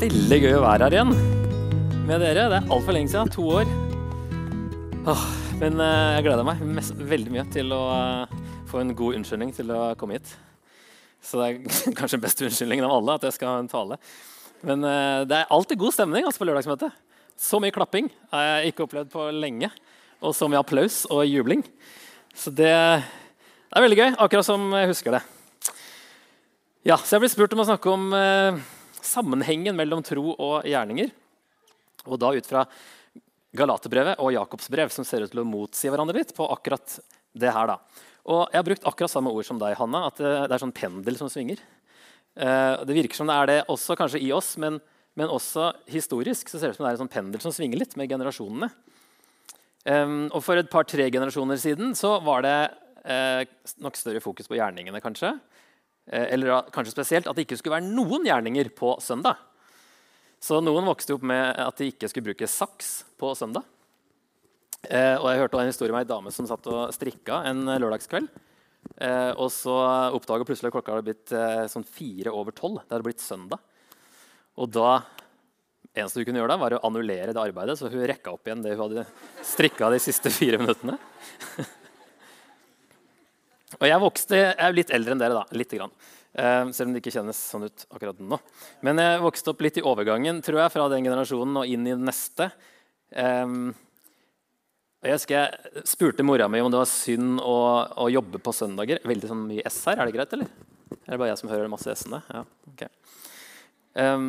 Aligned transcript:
veldig 0.00 0.36
gøy 0.40 0.54
å 0.56 0.62
være 0.62 0.86
her 0.86 0.94
igjen 0.96 1.10
med 2.08 2.22
dere. 2.22 2.46
Det 2.48 2.56
er 2.56 2.70
altfor 2.72 2.94
lenge 2.96 3.10
siden. 3.12 3.30
To 3.34 3.42
år. 3.52 3.68
Åh, 5.10 5.24
men 5.60 5.76
eh, 5.84 6.12
jeg 6.16 6.24
gleder 6.24 6.46
meg 6.46 6.62
mest, 6.78 6.94
veldig 7.10 7.32
mye 7.34 7.44
til 7.52 7.74
å 7.76 7.80
eh, 7.92 8.32
få 8.70 8.80
en 8.80 8.94
god 8.96 9.18
unnskyldning 9.18 9.52
til 9.56 9.72
å 9.74 9.90
komme 10.00 10.16
hit. 10.16 10.32
Så 11.20 11.36
det 11.36 11.50
er 11.50 11.92
kanskje 11.98 12.16
den 12.16 12.24
beste 12.24 12.48
unnskyldningen 12.48 12.88
av 12.88 12.94
alle 12.96 13.18
at 13.18 13.28
jeg 13.28 13.36
skal 13.36 13.52
ha 13.52 13.60
en 13.60 13.68
tale. 13.68 14.00
Men 14.64 14.88
eh, 14.88 15.18
det 15.28 15.36
er 15.36 15.52
alltid 15.52 15.82
god 15.84 15.98
stemning 15.98 16.24
altså, 16.24 16.40
på 16.40 16.48
lørdagsmøtet. 16.48 16.96
Så 17.40 17.60
mye 17.60 17.76
klapping 17.76 18.08
har 18.32 18.48
jeg 18.48 18.72
ikke 18.72 18.88
opplevd 18.88 19.12
på 19.12 19.28
lenge. 19.36 19.68
Og 20.24 20.32
så 20.36 20.48
mye 20.48 20.64
applaus 20.64 21.02
og 21.12 21.26
jubling. 21.28 21.66
Så 22.32 22.52
det, 22.56 22.72
er 22.72 23.84
veldig 23.84 24.00
gøy, 24.00 24.10
akkurat 24.16 24.48
som 24.48 24.64
jeg 24.80 24.94
husker 24.94 25.18
det. 25.18 25.24
Ja, 26.88 26.96
så 26.96 27.18
Jeg 27.18 27.26
ble 27.26 27.34
spurt 27.36 27.52
om 27.52 27.60
å 27.60 27.68
snakke 27.68 27.92
om 27.92 28.12
sammenhengen 29.06 29.76
mellom 29.78 30.02
tro 30.06 30.34
og 30.34 30.68
gjerninger. 30.68 31.10
Og 32.06 32.20
da 32.20 32.32
ut 32.36 32.48
fra 32.48 32.64
Galaterbrevet 33.56 34.20
og 34.22 34.32
Jakobs 34.34 34.70
brev, 34.70 34.92
som 34.94 35.06
ser 35.06 35.24
ut 35.24 35.32
til 35.32 35.42
å 35.42 35.48
motsi 35.48 35.90
hverandre 35.90 36.20
litt 36.20 36.32
på 36.36 36.46
akkurat 36.52 36.98
det 37.32 37.50
her. 37.50 37.72
da. 37.72 38.06
Og 38.30 38.46
Jeg 38.52 38.60
har 38.60 38.68
brukt 38.68 38.86
akkurat 38.86 39.10
samme 39.10 39.32
ord 39.34 39.46
som 39.46 39.58
deg, 39.58 39.76
Hanna, 39.78 40.06
at 40.08 40.20
det, 40.20 40.50
er 40.50 40.62
sånn 40.62 40.76
pendel 40.76 41.18
som 41.18 41.30
svinger. 41.32 41.58
Eh, 42.36 42.84
det 42.86 42.96
virker 42.96 43.18
som 43.18 43.30
det 43.30 43.36
er 43.36 43.50
det 43.50 43.58
også 43.72 43.96
kanskje 43.98 44.22
i 44.22 44.30
oss, 44.32 44.54
men, 44.62 44.78
men 45.18 45.32
også 45.32 45.72
historisk 45.90 46.48
så 46.48 46.60
ser 46.60 46.70
det 46.70 46.76
ut 46.76 46.80
som 46.80 46.86
det 46.86 46.92
er 46.92 46.98
en 47.00 47.04
sånn 47.04 47.16
pendel 47.16 47.42
som 47.42 47.54
svinger 47.54 47.80
litt 47.80 47.96
med 47.98 48.10
generasjonene. 48.12 48.70
Og 49.80 50.42
For 50.44 50.60
et 50.60 50.68
par-tre 50.68 51.06
generasjoner 51.08 51.56
siden 51.56 51.94
så 51.96 52.18
var 52.20 52.44
det 52.44 52.56
eh, 53.08 53.48
nok 53.80 53.96
større 53.96 54.20
fokus 54.20 54.46
på 54.46 54.58
gjerningene. 54.58 55.00
kanskje. 55.00 55.32
Eh, 56.10 56.34
eller 56.34 56.66
kanskje 56.74 56.94
spesielt 56.94 57.30
at 57.30 57.38
det 57.38 57.46
ikke 57.46 57.60
skulle 57.60 57.78
være 57.78 57.90
noen 57.90 58.26
gjerninger 58.26 58.72
på 58.76 58.96
søndag. 59.02 59.38
Så 60.42 60.58
noen 60.64 60.88
vokste 60.88 61.14
opp 61.14 61.24
med 61.26 61.60
at 61.60 61.78
de 61.78 61.90
ikke 61.92 62.08
skulle 62.10 62.32
bruke 62.32 62.48
saks 62.50 62.92
på 63.20 63.32
søndag. 63.38 63.66
Eh, 64.88 65.16
og 65.20 65.28
jeg 65.28 65.42
hørte 65.42 65.60
en 65.60 65.70
historie 65.70 65.92
om 65.92 66.00
ei 66.00 66.08
dame 66.08 66.32
som 66.34 66.48
satt 66.48 66.66
og 66.72 66.94
strikka 66.96 67.44
en 67.50 67.66
lørdagskveld. 67.68 68.30
Eh, 68.96 69.32
og 69.36 69.50
så 69.52 69.76
oppdaga 70.16 70.46
plutselig 70.48 70.70
at 70.70 70.76
klokka 70.78 70.96
hadde 70.96 71.08
blitt 71.10 71.34
sånn 71.70 71.86
fire 71.86 72.32
over 72.34 72.56
tolv. 72.56 72.80
Det 72.82 72.96
hadde 72.96 73.06
blitt 73.06 73.22
søndag. 73.22 73.60
Og 74.60 74.72
da 74.72 75.02
eneste 75.94 76.20
hun 76.20 76.26
kunne 76.28 76.40
gjøre 76.40 76.54
da, 76.54 76.60
var 76.60 76.76
å 76.76 76.84
annullere 76.86 77.34
det 77.34 77.42
arbeidet, 77.42 77.76
så 77.78 77.90
hun 77.90 78.06
rekka 78.08 78.32
opp 78.32 78.48
igjen 78.48 78.64
det 78.64 78.74
hun 78.74 78.84
hadde 78.86 79.06
strikka 79.46 79.90
de 79.92 80.00
siste 80.02 80.32
fire 80.32 80.58
minuttene. 80.62 80.96
og 83.80 83.88
jeg 83.88 84.02
vokste, 84.02 84.38
jeg 84.38 84.56
er 84.60 84.74
litt 84.76 84.90
eldre 84.94 85.16
enn 85.16 85.22
dere, 85.22 85.40
da, 85.40 85.56
lite 85.56 85.78
grann. 85.80 85.92
Uh, 86.30 86.68
selv 86.70 86.88
om 86.88 86.94
det 86.94 87.00
ikke 87.02 87.14
kjennes 87.16 87.38
sånn 87.50 87.66
ut 87.66 87.86
akkurat 87.90 88.20
nå. 88.22 88.38
Men 88.86 89.00
jeg 89.02 89.22
vokste 89.24 89.50
opp 89.50 89.62
litt 89.64 89.80
i 89.80 89.86
overgangen 89.86 90.42
tror 90.46 90.60
jeg, 90.62 90.72
fra 90.76 90.88
den 90.92 91.06
generasjonen 91.08 91.62
og 91.62 91.70
inn 91.70 91.88
i 91.88 91.94
den 91.94 92.04
neste. 92.06 92.50
Um, 93.10 93.72
jeg 95.00 95.16
husker 95.16 95.36
jeg 95.38 95.84
spurte 95.88 96.24
mora 96.28 96.44
mi 96.52 96.60
om 96.60 96.68
det 96.70 96.78
var 96.82 96.90
synd 96.90 97.40
å, 97.40 97.56
å 98.04 98.10
jobbe 98.12 98.38
på 98.44 98.52
søndager. 98.52 99.00
Veldig 99.08 99.30
sånn 99.30 99.46
mye 99.48 99.64
S 99.70 99.80
her, 99.88 99.96
er 99.96 100.10
det 100.10 100.16
greit, 100.18 100.36
eller? 100.36 100.52
Er 101.00 101.14
det 101.14 101.18
bare 101.22 101.30
jeg 101.32 101.40
som 101.40 101.50
hører 101.50 101.72
masse 101.72 101.94
S-ene? 101.94 102.20
Ja, 102.28 102.44
ok. 102.68 102.84
Um, 103.96 104.28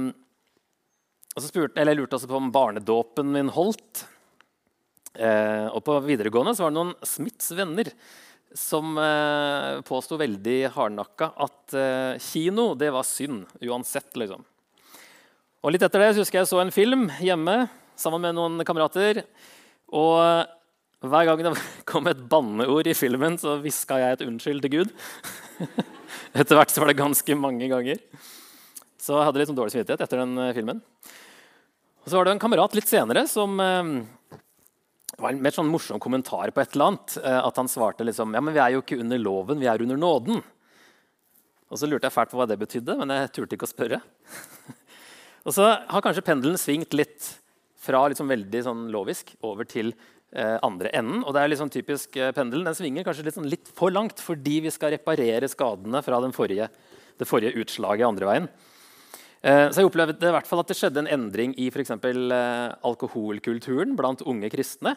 og 1.36 1.44
så 1.44 1.50
spurte, 1.50 1.76
eller 1.76 1.94
Jeg 1.94 2.02
lurte 2.02 2.18
også 2.18 2.30
på 2.32 2.40
om 2.40 2.50
barnedåpen 2.56 3.30
min 3.36 3.52
holdt. 3.54 4.06
Uh, 5.12 5.68
og 5.76 5.84
På 5.84 5.98
videregående 6.06 6.56
så 6.56 6.66
var 6.66 6.72
det 6.72 6.80
noen 6.80 6.96
Smiths 7.04 7.52
venner 7.58 7.92
som 8.58 8.98
eh, 9.00 9.82
påsto 9.88 10.18
veldig 10.20 10.72
hardnakka 10.76 11.32
at 11.46 11.76
eh, 11.78 12.22
kino 12.22 12.72
det 12.76 12.92
var 12.94 13.08
synd 13.08 13.46
uansett. 13.64 14.12
liksom. 14.20 14.44
Og 15.62 15.74
Litt 15.74 15.86
etter 15.86 16.04
det 16.04 16.14
så 16.16 16.24
husker 16.24 16.42
jeg 16.42 16.50
så 16.50 16.62
en 16.64 16.74
film 16.74 17.08
hjemme 17.22 17.66
sammen 18.00 18.24
med 18.26 18.38
noen 18.38 18.66
kamerater. 18.68 19.24
Og 19.94 20.20
hver 21.02 21.28
gang 21.30 21.44
det 21.46 21.56
kom 21.92 22.10
et 22.12 22.22
banneord 22.32 22.90
i 22.90 22.98
filmen, 22.98 23.40
så 23.42 23.58
hviska 23.62 24.00
jeg 24.02 24.18
et 24.18 24.26
unnskyld 24.28 24.66
til 24.66 24.76
Gud. 24.80 24.96
etter 26.40 26.58
hvert 26.58 26.74
så 26.74 26.84
var 26.84 26.92
det 26.92 27.02
ganske 27.02 27.38
mange 27.38 27.70
ganger. 27.72 28.02
Så 29.02 29.18
jeg 29.18 29.28
hadde 29.28 29.42
litt 29.42 29.50
sånn 29.50 29.58
dårlig 29.58 29.74
samvittighet 29.74 30.04
etter 30.06 30.22
den 30.22 30.38
uh, 30.38 30.54
filmen. 30.54 30.82
Og 32.02 32.10
så 32.10 32.18
var 32.18 32.28
det 32.28 32.36
en 32.36 32.42
kamerat 32.42 32.76
litt 32.78 32.90
senere 32.90 33.26
som 33.30 33.58
uh, 35.18 35.22
var 35.24 35.34
en 35.34 35.42
mer 35.44 35.56
sånn 35.56 35.70
morsom 35.72 36.00
kommentar 36.02 36.54
på 36.54 36.64
et 36.64 36.76
eller 36.76 36.92
annet. 36.92 37.18
Uh, 37.20 37.40
at 37.44 37.60
han 37.60 37.70
svarte 37.72 38.08
liksom 38.08 38.36
Ja, 38.38 38.42
men 38.44 38.56
vi 38.56 38.64
er 38.64 38.76
jo 38.76 38.84
ikke 38.84 39.00
under 39.02 39.22
loven, 39.22 39.62
vi 39.62 39.70
er 39.72 39.84
under 39.84 40.00
nåden. 40.00 40.42
Og 41.72 41.80
så 41.80 41.88
lurte 41.88 42.10
jeg 42.10 42.16
fælt 42.16 42.32
på 42.34 42.40
hva 42.40 42.48
det 42.50 42.60
betydde, 42.60 42.98
men 43.00 43.14
jeg 43.16 43.34
turte 43.36 43.56
ikke 43.56 43.68
å 43.68 43.72
spørre. 43.72 44.02
og 45.48 45.56
så 45.56 45.70
har 45.76 46.04
kanskje 46.04 46.26
pendelen 46.28 46.60
svingt 46.60 46.96
litt 46.98 47.30
fra 47.82 48.04
liksom 48.12 48.30
veldig 48.30 48.64
sånn 48.66 48.90
lovisk 48.94 49.32
over 49.48 49.66
til 49.66 49.94
andre 50.32 50.88
enden. 50.96 51.26
Og 51.28 51.34
det 51.36 51.42
er 51.42 51.50
liksom 51.52 51.72
typisk 51.74 52.14
typisk 52.14 52.36
pendelen. 52.38 52.68
Den 52.70 52.76
svinger 52.78 53.04
kanskje 53.04 53.26
litt, 53.26 53.36
sånn 53.36 53.50
litt 53.52 53.72
for 53.76 53.92
langt 53.92 54.22
fordi 54.24 54.62
vi 54.64 54.72
skal 54.72 54.94
reparere 54.94 55.50
skadene 55.52 56.00
fra 56.06 56.22
forrige, 56.32 56.70
det 57.20 57.28
forrige 57.28 57.60
utslaget 57.60 58.08
andre 58.08 58.30
veien. 58.30 58.48
Eh, 59.42 59.68
så 59.74 59.82
jeg 59.82 59.90
opplevde 59.90 60.30
i 60.30 60.34
hvert 60.36 60.46
fall 60.46 60.62
at 60.62 60.70
det 60.70 60.78
skjedde 60.78 61.02
en 61.02 61.10
endring 61.10 61.56
i 61.58 61.72
eksempel, 61.74 62.30
eh, 62.30 62.76
alkoholkulturen 62.86 63.96
blant 63.98 64.22
unge 64.22 64.52
kristne. 64.54 64.96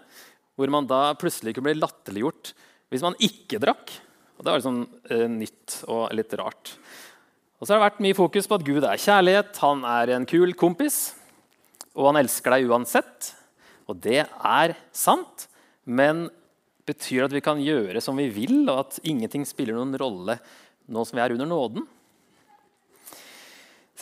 Hvor 0.55 0.71
man 0.71 0.87
da 0.87 1.15
plutselig 1.19 1.55
kunne 1.55 1.73
bli 1.73 1.81
latterliggjort 1.81 2.53
hvis 2.93 3.03
man 3.03 3.17
ikke 3.19 3.59
drakk. 3.59 3.91
Og 4.39 4.45
Det 4.45 4.51
var 4.51 4.61
liksom 4.61 4.87
sånn, 5.09 5.39
nytt 5.41 5.85
og 5.89 6.13
litt 6.13 6.33
rart. 6.35 6.77
Og 7.59 7.67
så 7.67 7.73
har 7.73 7.81
det 7.81 7.87
vært 7.89 8.05
mye 8.05 8.19
fokus 8.19 8.47
på 8.47 8.59
at 8.59 8.67
Gud 8.67 8.85
er 8.85 9.01
kjærlighet, 9.01 9.57
han 9.63 9.85
er 9.89 10.13
en 10.15 10.27
kul 10.27 10.53
kompis. 10.53 11.15
Og 11.97 12.11
han 12.11 12.21
elsker 12.21 12.51
deg 12.51 12.69
uansett. 12.69 13.33
Og 13.89 13.97
det 14.03 14.27
er 14.27 14.77
sant. 14.93 15.49
Men 15.87 16.29
betyr 16.85 17.25
at 17.25 17.33
vi 17.33 17.41
kan 17.41 17.61
gjøre 17.63 18.03
som 18.05 18.17
vi 18.21 18.29
vil, 18.29 18.69
og 18.69 18.85
at 18.85 19.01
ingenting 19.03 19.47
spiller 19.49 19.79
noen 19.79 19.97
rolle 19.97 20.39
nå 20.93 21.05
som 21.07 21.17
vi 21.17 21.25
er 21.25 21.33
under 21.33 21.49
nåden? 21.49 21.87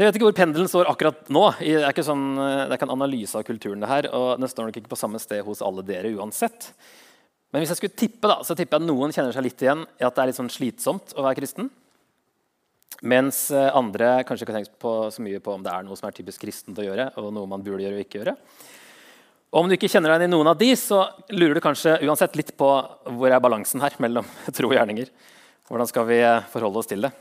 Jeg 0.02 0.08
vet 0.08 0.16
ikke 0.18 0.26
hvor 0.26 0.34
pendelen 0.34 0.66
står 0.66 0.88
akkurat 0.90 1.28
nå. 1.30 1.44
Det 1.60 1.76
er 1.78 1.92
ikke, 1.92 2.02
sånn, 2.02 2.24
det 2.34 2.64
er 2.64 2.72
ikke 2.74 2.88
en 2.88 2.96
analyse 2.96 3.38
av 3.38 3.44
kulturen. 3.46 3.78
det 3.78 3.90
her, 3.90 4.08
og 4.10 4.40
Den 4.42 4.50
står 4.50 4.66
nok 4.66 4.78
ikke 4.80 4.90
på 4.90 4.98
samme 4.98 5.20
sted 5.22 5.44
hos 5.46 5.62
alle 5.62 5.84
dere 5.86 6.10
uansett. 6.16 6.72
Men 7.54 7.62
hvis 7.62 7.70
jeg 7.70 7.78
skulle 7.78 8.00
tippe, 8.00 8.26
da, 8.26 8.40
så 8.42 8.56
tipper 8.58 8.80
jeg 8.80 8.82
at 8.82 8.88
noen 8.88 9.14
kjenner 9.14 9.36
seg 9.36 9.46
litt 9.46 9.62
igjen 9.62 9.84
i 9.86 10.02
at 10.08 10.16
det 10.16 10.24
er 10.24 10.30
litt 10.32 10.40
sånn 10.40 10.50
slitsomt 10.50 11.14
å 11.14 11.22
være 11.22 11.38
kristen. 11.38 11.70
Mens 13.06 13.44
eh, 13.54 13.70
andre 13.78 14.24
kanskje 14.26 14.42
ikke 14.42 14.56
har 14.56 14.64
tenkt 14.64 14.78
på 14.82 14.92
så 15.14 15.22
mye 15.22 15.38
på 15.44 15.54
om 15.54 15.62
det 15.62 15.70
er 15.70 15.86
noe 15.86 15.98
som 15.98 16.10
er 16.10 16.19
typisk 16.19 16.42
kristent 16.42 16.82
å 16.82 16.86
gjøre. 16.88 17.12
og 17.22 17.30
noe 17.36 17.50
man 17.54 17.62
burde 17.62 17.86
gjøre 17.86 18.00
og 18.00 18.02
ikke 18.02 18.24
gjøre. 18.24 18.34
Og 19.52 19.60
Om 19.60 19.70
du 19.70 19.76
ikke 19.76 19.90
kjenner 19.92 20.16
deg 20.16 20.24
inn 20.24 20.32
i 20.32 20.34
noen 20.34 20.50
av 20.50 20.58
de, 20.58 20.72
så 20.74 21.04
lurer 21.30 21.54
du 21.54 21.62
kanskje 21.62 22.00
uansett 22.02 22.34
litt 22.40 22.56
på 22.58 22.72
hvor 23.06 23.30
er 23.30 23.38
balansen 23.38 23.86
her 23.86 23.94
mellom 24.02 24.26
tro 24.50 24.72
og 24.72 24.74
gjerninger. 24.80 25.14
Hvordan 25.70 25.94
skal 25.94 26.10
vi 26.10 26.19
eh, 26.26 26.48
forholde 26.50 26.82
oss 26.82 26.90
til 26.90 27.06
det? 27.06 27.14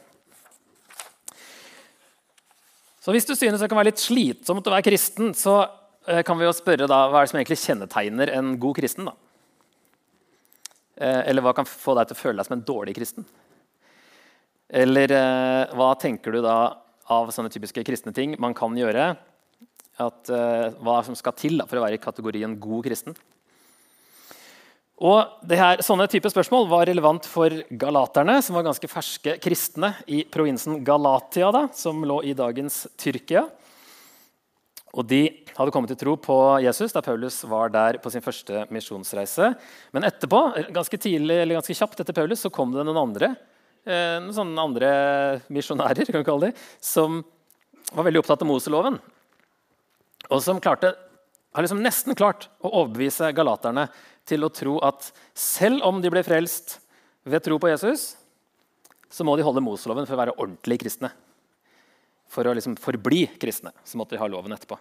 Så 3.02 3.14
hvis 3.16 3.26
du 3.26 3.34
synes 3.34 3.62
det 3.62 3.70
kan 3.70 3.80
være 3.80 3.90
litt 3.90 4.02
slitsomt 4.02 4.68
å 4.70 4.74
være 4.76 4.86
kristen, 4.86 5.32
så 5.38 5.56
eh, 6.06 6.22
kan 6.26 6.38
vi 6.38 6.46
jo 6.46 6.54
spørre 6.54 6.90
da, 6.90 7.08
hva 7.10 7.22
er 7.22 7.26
det 7.26 7.32
som 7.32 7.40
egentlig 7.40 7.62
kjennetegner 7.64 8.34
en 8.36 8.54
god 8.62 8.78
kristen. 8.78 9.10
da? 9.10 9.16
Eh, 11.02 11.22
eller 11.32 11.42
hva 11.42 11.56
kan 11.58 11.66
få 11.66 11.96
deg 11.98 12.12
til 12.12 12.20
å 12.20 12.22
føle 12.22 12.38
deg 12.38 12.50
som 12.50 12.58
en 12.60 12.68
dårlig 12.68 12.96
kristen? 13.00 13.26
Eller 14.70 15.16
eh, 15.18 15.74
hva 15.74 15.90
tenker 16.00 16.38
du 16.38 16.44
da 16.46 16.56
av 17.12 17.34
sånne 17.34 17.50
typiske 17.52 17.84
kristne 17.88 18.14
ting 18.16 18.38
man 18.40 18.54
kan 18.58 18.78
gjøre? 18.78 19.12
At, 20.02 20.30
hva 20.82 20.96
som 21.06 21.14
skal 21.14 21.36
til 21.38 21.60
da, 21.60 21.68
for 21.70 21.78
å 21.78 21.82
være 21.84 22.00
i 22.00 22.02
kategorien 22.02 22.56
god 22.58 22.88
kristen? 22.88 23.14
Og 25.02 25.50
her, 25.58 25.82
sånne 25.82 26.06
type 26.12 26.30
spørsmål 26.30 26.68
var 26.70 26.86
relevant 26.86 27.26
for 27.26 27.50
galaterne, 27.82 28.36
som 28.46 28.54
var 28.58 28.68
ganske 28.68 28.90
ferske 28.90 29.34
kristne 29.42 29.96
i 30.06 30.22
provinsen 30.30 30.84
Galatia, 30.86 31.50
da, 31.54 31.64
som 31.74 32.04
lå 32.06 32.20
i 32.30 32.36
dagens 32.38 32.84
Tyrkia. 33.02 33.48
Og 34.92 35.08
De 35.08 35.24
hadde 35.56 35.74
kommet 35.74 35.90
til 35.94 36.00
tro 36.04 36.18
på 36.20 36.38
Jesus 36.62 36.94
da 36.94 37.02
Paulus 37.02 37.40
var 37.50 37.72
der 37.74 37.98
på 38.04 38.12
sin 38.14 38.22
første 38.22 38.66
misjonsreise. 38.70 39.54
Men 39.96 40.06
etterpå, 40.06 40.44
ganske 40.76 41.00
tidlig, 41.02 41.40
eller 41.40 41.58
ganske 41.58 41.78
kjapt 41.80 42.04
etter 42.04 42.16
Paulus 42.16 42.44
så 42.46 42.52
kom 42.54 42.76
det 42.76 42.86
noen 42.86 43.02
andre 43.08 43.34
eh, 43.86 44.18
noen 44.22 44.36
sånne 44.36 44.66
andre 44.68 44.90
misjonærer 45.54 46.10
kan 46.10 46.22
vi 46.22 46.28
kalle 46.28 46.52
det, 46.52 46.66
som 46.84 47.22
var 47.92 48.08
veldig 48.08 48.22
opptatt 48.22 48.44
av 48.44 48.50
Moseloven. 48.50 49.00
Og 50.30 50.44
som 50.44 50.62
klarte, 50.64 50.94
har 51.52 51.66
liksom 51.66 51.82
nesten 51.84 52.16
klart 52.16 52.48
å 52.64 52.72
overbevise 52.84 53.32
galaterne 53.36 53.88
til 54.28 54.46
å 54.46 54.52
tro 54.54 54.78
at 54.86 55.10
selv 55.38 55.84
om 55.88 56.00
de 56.04 56.12
ble 56.14 56.24
frelst 56.24 56.78
ved 57.28 57.44
tro 57.44 57.58
på 57.62 57.72
Jesus, 57.72 58.14
så 59.12 59.26
må 59.28 59.36
de 59.36 59.44
holde 59.46 59.64
Moseloven 59.64 60.08
for 60.08 60.16
å 60.16 60.22
være 60.22 60.38
ordentlige 60.38 60.86
kristne. 60.86 61.12
For 62.32 62.48
å 62.48 62.56
liksom 62.56 62.78
forbli 62.80 63.26
kristne 63.42 63.74
så 63.84 64.00
måtte 64.00 64.16
de 64.16 64.22
ha 64.22 64.30
loven 64.32 64.56
etterpå. 64.56 64.78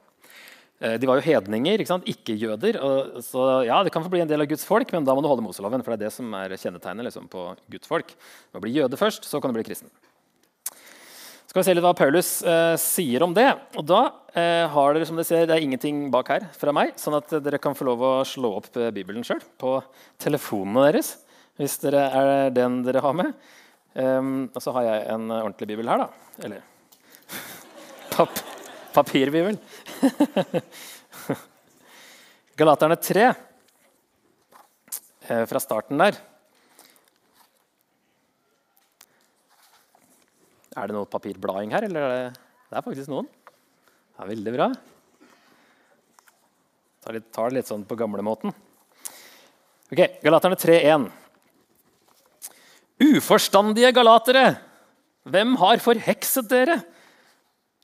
Eh, 0.81 0.94
de 1.00 1.08
var 1.08 1.19
jo 1.19 1.26
hedninger, 1.26 1.82
ikke, 1.82 1.99
ikke 2.14 2.37
jøder. 2.38 2.78
så 3.26 3.64
ja, 3.67 3.82
Det 3.82 3.93
kan 3.93 4.05
få 4.05 4.12
bli 4.12 4.22
en 4.22 4.31
del 4.31 4.40
av 4.40 4.49
Guds 4.49 4.64
folk, 4.64 4.93
men 4.93 5.05
da 5.05 5.17
må 5.17 5.25
du 5.25 5.28
holde 5.28 5.44
Moseloven. 5.44 5.82
for 5.82 5.93
det 5.93 6.00
er 6.00 6.08
det 6.08 6.14
som 6.14 6.32
er 6.34 6.55
kjennetegnet 6.56 7.05
liksom, 7.05 7.26
på 7.28 7.50
Guds 7.69 7.90
folk. 7.90 8.06
Du 8.06 8.58
må 8.58 8.64
bli 8.64 8.78
jøde 8.78 8.96
først, 8.96 9.26
så 9.26 9.40
kan 9.40 9.50
du 9.50 9.58
bli 9.58 9.67
kristen. 9.67 9.90
Skal 11.50 11.64
vi 11.64 11.67
se 11.67 11.73
litt 11.75 11.82
hva 11.82 11.91
Paulus 11.99 12.29
eh, 12.47 12.76
sier 12.79 13.25
om 13.26 13.32
det. 13.35 13.49
Og 13.75 13.82
da 13.82 14.05
eh, 14.38 14.70
har 14.70 14.93
dere, 14.94 15.06
som 15.08 15.17
dere 15.19 15.26
ser, 15.26 15.49
det 15.50 15.56
er 15.56 15.64
ingenting 15.64 16.05
bak 16.14 16.29
her 16.31 16.44
fra 16.55 16.70
meg, 16.70 16.93
sånn 16.94 17.17
at 17.19 17.32
dere 17.43 17.58
kan 17.58 17.75
få 17.75 17.88
lov 17.88 18.05
å 18.06 18.11
slå 18.23 18.52
opp 18.61 18.69
eh, 18.79 18.93
Bibelen 18.94 19.26
sjøl 19.26 19.43
på 19.58 19.73
telefonene 20.23 20.85
deres. 20.87 21.08
Hvis 21.58 21.75
dere 21.82 22.05
er 22.06 22.55
den 22.55 22.85
dere 22.87 23.02
har 23.02 23.19
med. 23.19 23.35
Um, 23.99 24.47
og 24.55 24.62
så 24.62 24.70
har 24.76 24.87
jeg 24.87 25.02
en 25.11 25.26
ordentlig 25.41 25.73
bibel 25.73 25.91
her, 25.91 26.05
da. 26.05 26.38
Eller 26.47 26.62
pap 28.14 28.38
papirbibel. 28.94 29.58
Galaterne 32.62 32.94
3, 33.11 33.26
eh, 35.26 35.44
fra 35.50 35.67
starten 35.67 35.99
der. 35.99 36.23
Er 40.81 40.88
det 40.88 40.97
noe 40.97 41.09
papirblading 41.09 41.75
her, 41.75 41.85
eller 41.91 42.06
er 42.06 42.15
det 42.15 42.41
Det 42.71 42.79
er 42.79 42.85
faktisk 42.87 43.11
noen. 43.11 43.27
Det 43.50 44.23
er 44.25 44.29
veldig 44.31 44.53
bra. 44.55 44.69
Tar, 47.00 47.17
litt, 47.17 47.27
det 47.32 47.55
litt 47.56 47.69
sånn 47.69 47.85
på 47.88 47.97
gamlemåten. 47.99 48.53
Ok, 49.91 50.03
Galaterne 50.23 50.56
3.1. 50.61 51.09
Uforstandige 53.11 53.91
galatere! 53.97 54.44
Hvem 55.27 55.56
har 55.61 55.82
forhekset 55.82 56.49
dere? 56.49 56.79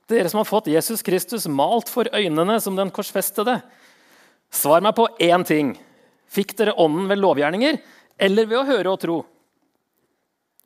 Dere 0.07 0.29
som 0.31 0.39
har 0.39 0.47
fått 0.47 0.69
Jesus 0.71 1.03
Kristus 1.05 1.49
malt 1.51 1.91
for 1.91 2.07
øynene 2.15 2.61
som 2.63 2.77
den 2.79 2.93
korsfestede. 2.95 3.59
Svar 4.53 4.81
meg 4.85 4.95
på 4.97 5.09
én 5.21 5.43
ting. 5.45 5.73
Fikk 6.31 6.55
dere 6.57 6.77
ånden 6.79 7.09
ved 7.11 7.19
lovgjerninger 7.19 7.81
eller 8.23 8.47
ved 8.47 8.61
å 8.61 8.67
høre 8.69 8.93
og 8.93 9.01
tro? 9.03 9.17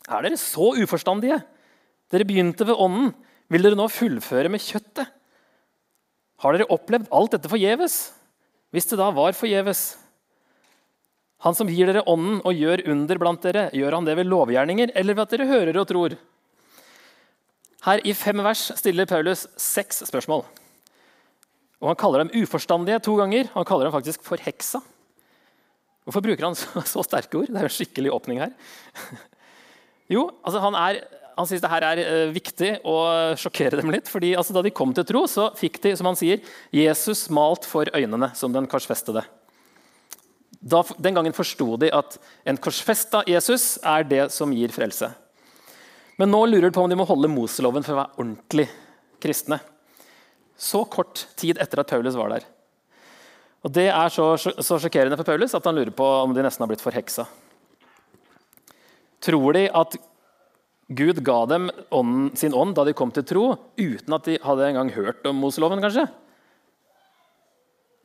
Er 0.07 0.28
dere 0.28 0.38
så 0.39 0.72
uforstandige? 0.78 1.42
Dere 2.12 2.28
begynte 2.28 2.68
ved 2.68 2.75
ånden. 2.78 3.13
Vil 3.52 3.66
dere 3.66 3.78
nå 3.80 3.88
fullføre 3.92 4.52
med 4.52 4.63
kjøttet? 4.63 5.10
Har 6.42 6.56
dere 6.56 6.69
opplevd 6.74 7.12
alt 7.13 7.36
dette 7.36 7.52
forgjeves? 7.52 7.98
Hvis 8.72 8.88
det 8.90 9.00
da 9.00 9.10
var 9.13 9.36
forgjeves? 9.38 9.84
Han 11.46 11.58
som 11.58 11.69
gir 11.69 11.90
dere 11.90 12.06
ånden 12.10 12.40
og 12.46 12.58
gjør 12.58 12.84
under 12.94 13.19
blant 13.22 13.44
dere, 13.46 13.68
gjør 13.75 13.98
han 13.98 14.08
det 14.08 14.16
ved 14.19 14.30
lovgjerninger 14.30 14.94
eller 14.98 15.18
ved 15.18 15.24
at 15.25 15.36
dere 15.36 15.50
hører 15.50 15.80
og 15.81 15.88
tror? 15.90 16.16
Her 17.81 18.04
i 18.06 18.14
fem 18.14 18.44
vers 18.46 18.68
stiller 18.78 19.10
Paulus 19.10 19.48
seks 19.57 20.04
spørsmål. 20.06 20.44
Og 21.81 21.90
Han 21.90 21.98
kaller 21.98 22.24
dem 22.24 22.44
uforstandige 22.44 23.02
to 23.02 23.16
ganger. 23.18 23.50
Han 23.56 23.66
kaller 23.66 23.90
dem 23.90 23.96
faktisk 23.96 24.22
forheksa. 24.24 24.84
Hvorfor 26.06 26.22
bruker 26.25 26.46
han 26.46 26.57
så, 26.57 26.81
så 26.94 27.04
sterke 27.06 27.40
ord? 27.40 27.50
Det 27.50 27.57
er 27.57 27.66
jo 27.66 27.72
en 27.72 27.78
skikkelig 27.80 28.14
åpning 28.14 28.42
her. 28.42 28.54
Jo, 30.12 30.25
altså 30.44 30.60
han 30.60 30.75
er 30.75 30.98
han 31.42 31.50
syns 31.50 31.64
det 31.64 31.72
her 31.72 31.86
er 31.90 32.02
uh, 32.06 32.34
viktig 32.34 32.72
å 32.88 32.96
sjokkere 33.40 33.82
dem 33.82 33.92
litt. 33.94 34.10
fordi 34.12 34.36
altså, 34.38 34.56
Da 34.56 34.64
de 34.66 34.74
kom 34.74 34.94
til 34.96 35.08
tro, 35.08 35.26
så 35.30 35.50
fikk 35.58 35.82
de 35.84 35.96
som 35.98 36.10
han 36.10 36.20
sier, 36.20 36.42
Jesus 36.74 37.28
malt 37.34 37.68
for 37.68 37.90
øynene 37.92 38.32
som 38.38 38.54
den 38.54 38.70
korsfestede. 38.72 39.26
Da, 40.62 40.84
den 41.02 41.18
gangen 41.18 41.34
forsto 41.34 41.74
de 41.82 41.90
at 41.98 42.20
en 42.46 42.60
korsfesta 42.62 43.24
Jesus 43.26 43.80
er 43.82 44.06
det 44.06 44.28
som 44.34 44.54
gir 44.54 44.74
frelse. 44.74 45.10
Men 46.22 46.30
nå 46.30 46.44
lurer 46.46 46.70
de 46.70 46.76
på 46.76 46.84
om 46.84 46.92
de 46.92 46.98
må 47.00 47.08
holde 47.10 47.32
Moseloven 47.34 47.86
for 47.86 47.96
å 47.96 48.02
være 48.04 48.22
ordentlig 48.22 48.68
kristne. 49.22 49.58
Så 50.54 50.84
kort 50.86 51.26
tid 51.40 51.58
etter 51.58 51.82
at 51.82 51.90
Paulus 51.90 52.18
var 52.18 52.36
der. 52.36 52.46
Og 53.66 53.74
Det 53.74 53.88
er 53.90 54.14
så, 54.14 54.36
så 54.38 54.78
sjokkerende 54.82 55.18
for 55.18 55.26
Paulus 55.26 55.56
at 55.58 55.66
han 55.66 55.78
lurer 55.78 55.94
på 55.94 56.06
om 56.06 56.34
de 56.34 56.46
nesten 56.46 56.62
har 56.62 56.70
blitt 56.70 56.84
forheksa. 56.84 57.26
Tror 59.22 59.58
de 59.58 59.68
at 59.70 59.98
Gud 60.92 61.22
ga 61.24 61.38
dem 61.48 61.70
ånden, 61.90 62.32
sin 62.36 62.56
ånd 62.58 62.76
da 62.76 62.84
de 62.88 62.96
kom 62.98 63.14
til 63.16 63.24
tro, 63.28 63.46
uten 63.80 64.16
at 64.18 64.28
de 64.28 64.40
hadde 64.44 64.68
engang 64.68 64.92
hørt 64.96 65.24
om 65.30 65.38
Moseloven, 65.40 65.80
kanskje. 65.84 66.08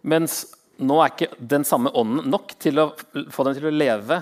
Mens 0.06 0.44
nå 0.79 0.99
er 1.03 1.12
ikke 1.12 1.33
den 1.41 1.65
samme 1.67 1.91
ånden 1.97 2.29
nok 2.31 2.55
til 2.62 2.79
å 2.79 2.91
få 3.33 3.47
dem 3.47 3.56
til 3.56 3.71
å 3.71 3.75
leve 3.75 4.21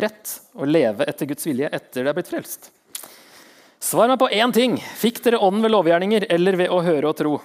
rett 0.00 0.36
og 0.54 0.68
leve 0.70 1.06
etter 1.10 1.26
Guds 1.26 1.48
vilje 1.48 1.70
etter 1.72 2.04
de 2.04 2.12
er 2.12 2.16
blitt 2.16 2.30
frelst. 2.30 2.70
Svar 3.80 4.10
meg 4.12 4.20
på 4.20 4.28
én 4.36 4.52
ting. 4.52 4.76
Fikk 4.78 5.22
dere 5.24 5.40
ånden 5.40 5.64
ved 5.64 5.72
lovgjerninger 5.72 6.28
eller 6.30 6.58
ved 6.60 6.70
å 6.70 6.82
høre 6.84 7.10
og 7.10 7.16
tro? 7.16 7.38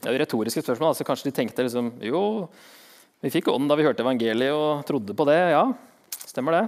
Det 0.00 0.08
er 0.08 0.16
jo 0.16 0.22
retoriske 0.24 0.64
spørsmål. 0.64 0.90
altså 0.90 1.06
Kanskje 1.06 1.30
de 1.30 1.36
tenkte 1.36 1.66
liksom, 1.66 1.92
jo, 2.04 2.22
vi 3.22 3.32
fikk 3.32 3.52
ånden 3.52 3.70
da 3.70 3.76
vi 3.78 3.86
hørte 3.86 4.02
evangeliet 4.04 4.56
og 4.56 4.82
trodde 4.88 5.16
på 5.16 5.28
det. 5.28 5.38
Ja, 5.52 5.68
stemmer 6.24 6.58
det. 6.58 6.64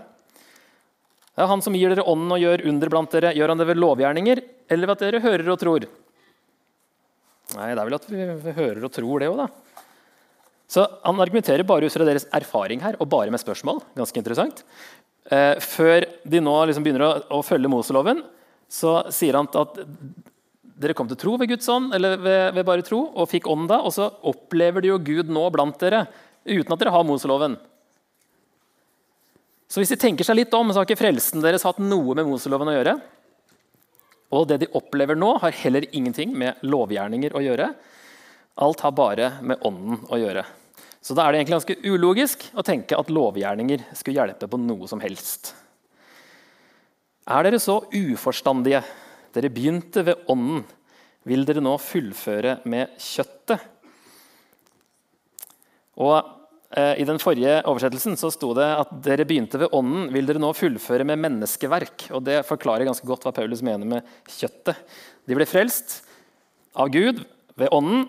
Er 1.37 1.51
han 1.51 1.61
som 1.65 1.75
gir 1.77 1.93
dere 1.93 2.07
ånden 2.09 2.33
og 2.33 2.41
gjør 2.41 2.65
under 2.71 2.91
blant 2.93 3.13
dere. 3.13 3.35
Gjør 3.37 3.53
han 3.53 3.61
det 3.61 3.69
ved 3.69 3.81
lovgjerninger, 3.81 4.43
eller 4.73 4.89
ved 4.89 4.97
at 4.97 5.05
dere 5.05 5.25
hører 5.25 5.51
og 5.53 5.61
tror? 5.61 5.87
Nei, 7.57 7.71
det 7.71 7.79
er 7.79 7.87
vel 7.87 7.99
at 7.99 8.07
vi 8.11 8.55
hører 8.57 8.87
og 8.87 8.93
tror 8.95 9.23
det 9.23 9.29
òg, 9.31 9.43
da. 9.45 9.49
Så 10.67 10.83
Han 11.05 11.21
argumenterer 11.23 11.63
bare 11.63 11.87
ut 11.87 11.95
fra 11.95 12.07
deres 12.09 12.27
erfaring 12.35 12.81
her, 12.83 12.97
og 12.99 13.11
bare 13.13 13.31
med 13.31 13.43
spørsmål. 13.43 13.83
Ganske 13.95 14.19
interessant. 14.19 14.65
Eh, 15.31 15.59
før 15.63 16.07
de 16.25 16.41
nå 16.43 16.55
liksom 16.67 16.87
begynner 16.87 17.05
å, 17.07 17.13
å, 17.39 17.43
følge 17.47 17.71
Moseloven, 17.71 18.25
så 18.67 19.05
sier 19.15 19.39
han 19.39 19.49
at 19.59 19.79
dere 20.77 20.95
kom 20.97 21.09
til 21.11 21.19
tro 21.21 21.37
ved 21.39 21.53
Guds 21.53 21.69
ånd, 21.71 21.93
eller 21.95 22.19
ved, 22.19 22.43
ved 22.57 22.67
bare 22.67 22.85
tro, 22.87 23.05
og 23.15 23.31
fikk 23.31 23.49
ånd 23.51 23.69
da, 23.71 23.81
og 23.85 23.95
så 23.95 24.09
opplever 24.27 24.83
de 24.83 24.93
jo 24.93 25.01
Gud 25.03 25.31
nå 25.33 25.47
blant 25.55 25.79
dere 25.83 26.07
uten 26.47 26.73
at 26.73 26.83
dere 26.83 26.95
har 26.95 27.07
Moseloven. 27.07 27.57
Så 29.67 29.83
hvis 29.83 29.91
de 29.91 29.99
tenker 29.99 30.27
seg 30.27 30.39
litt 30.39 30.55
om, 30.55 30.71
så 30.71 30.81
har 30.81 30.87
ikke 30.87 31.01
frelsen 31.01 31.43
deres 31.43 31.67
hatt 31.67 31.81
noe 31.83 32.15
med 32.15 32.29
Moseloven 32.29 32.71
å 32.71 32.77
gjøre. 32.77 32.95
Og 34.37 34.47
det 34.51 34.61
de 34.63 34.71
opplever 34.79 35.19
nå, 35.19 35.33
har 35.43 35.59
heller 35.63 35.87
ingenting 35.93 36.33
med 36.39 36.63
lovgjerninger 36.67 37.35
å 37.35 37.43
gjøre. 37.43 37.73
Alt 38.63 38.83
har 38.87 38.95
bare 38.97 39.33
med 39.45 39.63
ånden 39.67 40.01
å 40.11 40.19
gjøre. 40.21 40.47
Så 41.03 41.15
da 41.15 41.27
er 41.27 41.35
det 41.35 41.43
egentlig 41.43 41.59
ganske 41.59 41.77
ulogisk 41.87 42.47
å 42.59 42.65
tenke 42.67 42.99
at 42.99 43.11
lovgjerninger 43.15 43.85
skulle 43.95 44.19
hjelpe 44.19 44.49
på 44.51 44.59
noe 44.59 44.89
som 44.91 45.03
helst. 45.03 45.53
Er 47.27 47.47
dere 47.47 47.61
så 47.63 47.81
uforstandige? 47.91 48.81
Dere 49.35 49.53
begynte 49.53 50.03
ved 50.07 50.27
ånden. 50.31 50.65
Vil 51.27 51.43
dere 51.47 51.63
nå 51.63 51.75
fullføre 51.83 52.61
med 52.71 52.95
kjøttet? 53.03 53.63
Og 55.99 56.36
I 56.75 57.05
den 57.07 57.21
forrige 57.23 57.61
oversettelsen 57.71 58.17
så 58.19 58.33
sto 58.35 58.51
det 58.57 58.67
at 58.67 58.91
dere 59.05 59.27
begynte 59.29 59.61
ved 59.61 59.75
ånden, 59.77 60.09
vil 60.11 60.27
dere 60.27 60.41
nå 60.43 60.51
fullføre 60.57 61.07
med 61.07 61.21
menneskeverk. 61.23 62.09
Og 62.11 62.25
Det 62.27 62.41
forklarer 62.49 62.89
ganske 62.89 63.07
godt 63.07 63.23
hva 63.23 63.33
Paulus 63.37 63.63
mener 63.63 63.87
med 63.87 64.09
kjøttet. 64.27 64.81
De 65.27 65.39
ble 65.39 65.47
frelst 65.47 66.01
av 66.75 66.91
Gud 66.91 67.23
ved 67.57 67.71
ånden, 67.71 68.09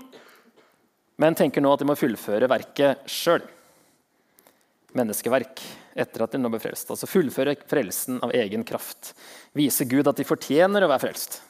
men 1.22 1.38
tenker 1.38 1.62
nå 1.62 1.74
at 1.74 1.82
de 1.82 1.90
må 1.90 1.98
fullføre 1.98 2.50
verket 2.50 3.06
sjøl. 3.10 3.46
Menneskeverk 4.98 5.62
etter 5.98 6.24
at 6.24 6.34
de 6.34 6.42
nå 6.42 6.50
ble 6.54 6.62
frelst. 6.62 6.90
Altså 6.94 7.10
fullføre 7.10 7.56
frelsen 7.70 8.20
av 8.26 8.34
egen 8.38 8.66
kraft. 8.66 9.14
Vise 9.58 9.86
Gud 9.90 10.10
at 10.10 10.18
de 10.18 10.26
fortjener 10.28 10.86
å 10.86 10.90
være 10.92 11.08
frelst. 11.08 11.42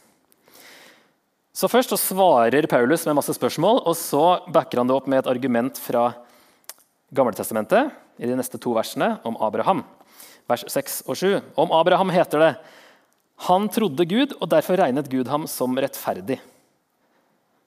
Så 1.58 1.70
Først 1.72 1.90
så 1.90 1.98
svarer 1.98 2.68
Paulus 2.70 3.08
med 3.08 3.18
masse 3.18 3.34
spørsmål, 3.34 3.82
og 3.90 3.96
så 3.98 4.26
backer 4.54 4.78
han 4.78 4.90
det 4.90 4.94
opp 4.94 5.08
med 5.10 5.24
et 5.24 5.30
argument 5.32 5.80
fra 5.82 6.12
Gammeltestamentet 7.16 7.94
i 8.18 8.28
de 8.28 8.36
neste 8.36 8.60
to 8.60 8.74
versene 8.76 9.16
om 9.28 9.38
Abraham. 9.44 9.84
Vers 10.48 10.66
6 10.72 11.02
og 11.08 11.20
7. 11.20 11.38
Om 11.60 11.72
Abraham 11.76 12.12
heter 12.12 12.44
det 12.44 12.52
han 13.46 13.68
trodde 13.70 14.06
Gud, 14.10 14.34
og 14.42 14.50
derfor 14.50 14.80
regnet 14.82 15.10
Gud 15.12 15.28
ham 15.30 15.46
som 15.50 15.78
rettferdig. 15.78 16.40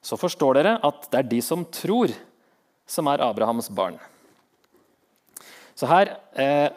Så 0.03 0.19
forstår 0.19 0.59
dere 0.59 0.77
at 0.83 1.07
det 1.13 1.21
er 1.21 1.29
de 1.31 1.39
som 1.45 1.63
tror, 1.71 2.11
som 2.91 3.07
er 3.13 3.23
Abrahams 3.23 3.69
barn. 3.71 4.01
Så 5.79 5.87
Her 5.87 6.17
eh, 6.35 6.73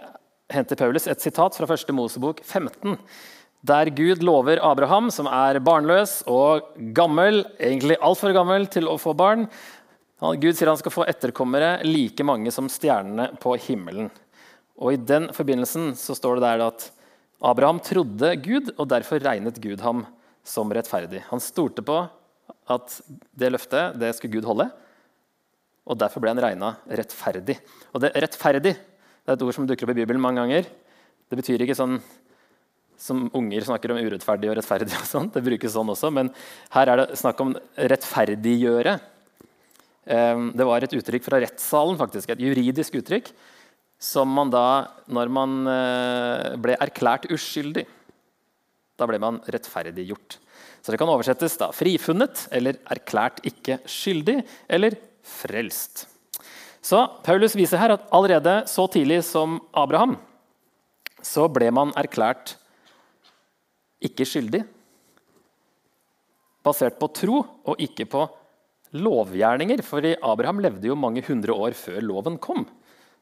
henter 0.53 0.77
Paulus 0.77 1.08
et 1.10 1.24
sitat 1.24 1.58
fra 1.58 1.65
1. 1.65 1.89
Mosebok 1.96 2.43
15, 2.46 3.00
der 3.65 3.89
Gud 3.96 4.22
lover 4.22 4.62
Abraham, 4.62 5.10
som 5.12 5.25
er 5.25 5.58
barnløs 5.63 6.22
og 6.29 6.67
gammel, 6.93 7.41
egentlig 7.58 7.98
altfor 8.03 8.36
gammel 8.36 8.67
til 8.70 8.89
å 8.91 9.00
få 9.01 9.15
barn, 9.17 9.48
Gud 10.39 10.55
sier 10.55 10.69
han 10.71 10.79
skal 10.79 10.93
få 10.93 11.05
etterkommere 11.09 11.81
like 11.83 12.23
mange 12.23 12.51
som 12.55 12.69
stjernene 12.71 13.33
på 13.43 13.57
himmelen. 13.65 14.07
Og 14.79 14.95
I 14.95 15.01
den 15.01 15.27
forbindelsen 15.35 15.91
så 15.99 16.15
står 16.15 16.39
det 16.39 16.45
der 16.45 16.63
at 16.69 16.85
Abraham 17.43 17.81
trodde 17.83 18.29
Gud, 18.39 18.71
og 18.77 18.87
derfor 18.87 19.19
regnet 19.19 19.59
Gud 19.59 19.83
ham 19.83 20.05
som 20.47 20.71
rettferdig. 20.71 21.25
Han 21.27 21.43
stolte 21.43 21.83
på 21.83 21.97
at 22.71 22.95
det 23.35 23.51
løftet 23.51 23.99
det 23.99 24.13
skulle 24.15 24.37
Gud 24.37 24.47
holde, 24.47 24.69
og 25.83 25.99
derfor 25.99 26.23
ble 26.23 26.31
han 26.31 26.39
regna 26.39 26.75
rettferdig. 26.87 27.57
Og 27.91 28.05
det, 28.05 28.13
rettferdig 28.23 28.77
det 29.23 29.31
er 29.31 29.37
et 29.37 29.43
ord 29.43 29.55
som 29.55 29.67
dukker 29.67 29.87
opp 29.87 29.93
i 29.95 30.01
Bibelen 30.01 30.23
mange 30.23 30.39
ganger. 30.39 30.67
Det 31.31 31.39
betyr 31.39 31.63
ikke 31.63 31.77
sånn 31.79 31.97
som 32.99 33.25
unger 33.35 33.63
snakker 33.67 33.91
om 33.91 33.99
urettferdig 33.99 34.49
og 34.51 34.57
rettferdig. 34.59 34.95
og 34.99 35.07
sånt. 35.07 35.35
Det 35.35 35.43
brukes 35.43 35.71
sånn 35.71 35.91
også, 35.91 36.11
Men 36.11 36.31
her 36.75 36.91
er 36.91 37.01
det 37.01 37.19
snakk 37.19 37.39
om 37.43 37.53
rettferdiggjøre. 37.75 38.99
Ehm, 40.05 40.51
det 40.57 40.67
var 40.67 40.83
et 40.83 40.95
uttrykk 40.98 41.25
fra 41.25 41.39
rettssalen, 41.43 41.98
faktisk, 42.00 42.29
et 42.33 42.43
juridisk 42.43 42.98
uttrykk, 43.00 43.31
som 44.03 44.27
man 44.36 44.51
da, 44.51 44.89
når 45.07 45.31
man 45.31 45.60
eh, 45.72 46.55
ble 46.60 46.75
erklært 46.81 47.29
uskyldig 47.31 47.86
Da 49.00 49.07
ble 49.10 49.17
man 49.17 49.39
rettferdiggjort. 49.50 50.36
Så 50.83 50.91
det 50.93 51.00
kan 51.01 51.10
oversettes 51.10 51.55
da 51.57 51.72
frifunnet 51.74 52.43
eller 52.53 52.77
erklært 52.93 53.39
ikke 53.48 53.79
skyldig 53.89 54.43
eller 54.69 54.93
frelst. 55.25 56.03
Så 56.83 57.00
Paulus 57.25 57.55
viser 57.57 57.81
her 57.81 57.95
at 57.95 58.05
allerede 58.13 58.67
så 58.69 58.86
tidlig 58.91 59.24
som 59.25 59.57
Abraham 59.74 60.17
så 61.24 61.48
ble 61.50 61.72
man 61.74 61.95
erklært 61.98 62.57
ikke 64.03 64.27
skyldig, 64.27 64.62
basert 66.63 67.00
på 67.00 67.10
tro 67.15 67.39
og 67.41 67.81
ikke 67.81 68.05
på 68.12 68.27
lovgjerninger. 68.93 69.83
For 69.85 70.05
Abraham 70.15 70.62
levde 70.63 70.89
jo 70.89 71.00
mange 71.00 71.23
hundre 71.25 71.55
år 71.55 71.75
før 71.77 72.00
loven 72.05 72.39
kom. 72.41 72.65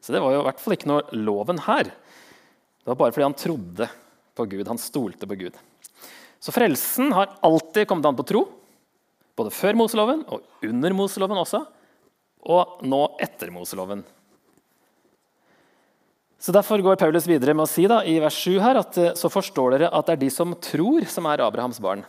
Så 0.02 0.14
det 0.14 0.22
var 0.24 0.34
jo 0.36 0.42
i 0.42 0.48
hvert 0.48 0.62
fall 0.62 0.78
ikke 0.78 0.90
noe 0.92 1.18
loven 1.18 1.62
her. 1.68 1.92
Det 2.82 2.90
var 2.90 2.98
bare 3.04 3.14
fordi 3.14 3.28
han 3.28 3.38
trodde 3.38 3.90
på 4.38 4.48
Gud. 4.54 4.66
Han 4.72 4.82
stolte 4.82 5.30
på 5.30 5.38
Gud. 5.44 5.60
Så 6.42 6.54
frelsen 6.56 7.12
har 7.14 7.36
alltid 7.46 7.88
kommet 7.90 8.08
an 8.10 8.18
på 8.18 8.26
tro. 8.26 8.48
Både 9.38 9.54
før 9.54 9.78
Moseloven 9.78 10.24
og 10.28 10.66
under 10.66 10.96
Moseloven 10.98 11.44
også. 11.44 11.62
Og 12.50 12.82
nå 12.90 13.04
etter 13.22 13.54
Moseloven. 13.54 14.02
Så 16.42 16.54
Derfor 16.56 16.82
går 16.82 16.98
Paulus 16.98 17.28
videre 17.30 17.54
med 17.54 17.68
å 17.68 17.70
si 17.70 17.84
da, 17.86 18.00
i 18.02 18.16
vers 18.18 18.34
7 18.34 18.56
her, 18.64 18.80
at 18.82 18.98
eh, 18.98 19.12
så 19.14 19.30
forstår 19.30 19.76
dere 19.76 19.92
at 19.94 20.08
det 20.08 20.16
er 20.16 20.22
de 20.24 20.30
som 20.34 20.56
tror, 20.58 21.06
som 21.06 21.28
er 21.30 21.44
Abrahams 21.46 21.78
barn. 21.84 22.02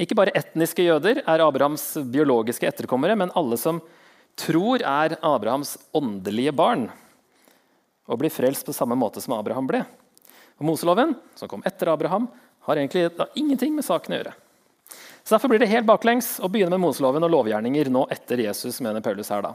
Ikke 0.00 0.16
bare 0.16 0.32
etniske 0.36 0.84
jøder 0.86 1.20
er 1.20 1.44
Abrahams 1.44 1.84
biologiske 2.08 2.68
etterkommere, 2.68 3.16
men 3.18 3.32
alle 3.36 3.58
som 3.60 3.82
tror, 4.40 4.80
er 4.80 5.18
Abrahams 5.20 5.76
åndelige 5.92 6.54
barn 6.56 6.86
og 8.08 8.18
blir 8.20 8.32
frelst 8.32 8.64
på 8.66 8.74
samme 8.74 8.96
måte 8.98 9.20
som 9.22 9.34
Abraham 9.36 9.68
ble. 9.68 9.82
Og 10.58 10.66
Moseloven, 10.66 11.14
som 11.36 11.50
kom 11.50 11.62
etter 11.68 11.92
Abraham, 11.92 12.26
har 12.66 12.78
egentlig 12.78 13.10
ingenting 13.38 13.76
med 13.76 13.86
saken 13.86 14.14
å 14.14 14.18
gjøre. 14.20 14.34
Så 15.22 15.36
Derfor 15.36 15.52
blir 15.52 15.62
det 15.62 15.70
helt 15.70 15.86
baklengs 15.86 16.34
å 16.42 16.50
begynne 16.50 16.74
med 16.74 16.82
Moseloven 16.82 17.24
og 17.26 17.30
lovgjerninger 17.30 17.90
nå 17.92 18.06
etter 18.10 18.42
Jesus. 18.42 18.80
mener 18.80 19.04
Paulus 19.04 19.30
her 19.30 19.44
da. 19.44 19.54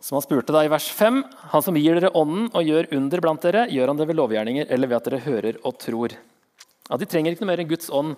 Som 0.00 0.18
han 0.18 0.22
spurte 0.22 0.54
da 0.54 0.62
i 0.62 0.70
vers 0.70 0.86
5.: 0.92 1.22
Han 1.54 1.62
som 1.62 1.76
gir 1.76 1.96
dere 1.98 2.12
ånden 2.14 2.50
og 2.52 2.62
gjør 2.62 2.92
under 2.94 3.20
blant 3.20 3.42
dere, 3.42 3.66
gjør 3.72 3.88
han 3.88 3.96
det 3.96 4.06
ved 4.06 4.18
lovgjerninger 4.20 4.66
eller 4.70 4.88
ved 4.88 4.96
at 4.96 5.08
dere 5.08 5.24
hører 5.24 5.58
og 5.64 5.78
tror. 5.82 6.14
Ja, 6.86 6.98
de 6.98 7.08
trenger 7.10 7.34
ikke 7.34 7.44
noe 7.44 7.50
mer 7.52 7.62
enn 7.62 7.70
Guds 7.70 7.90
ånd 7.90 8.16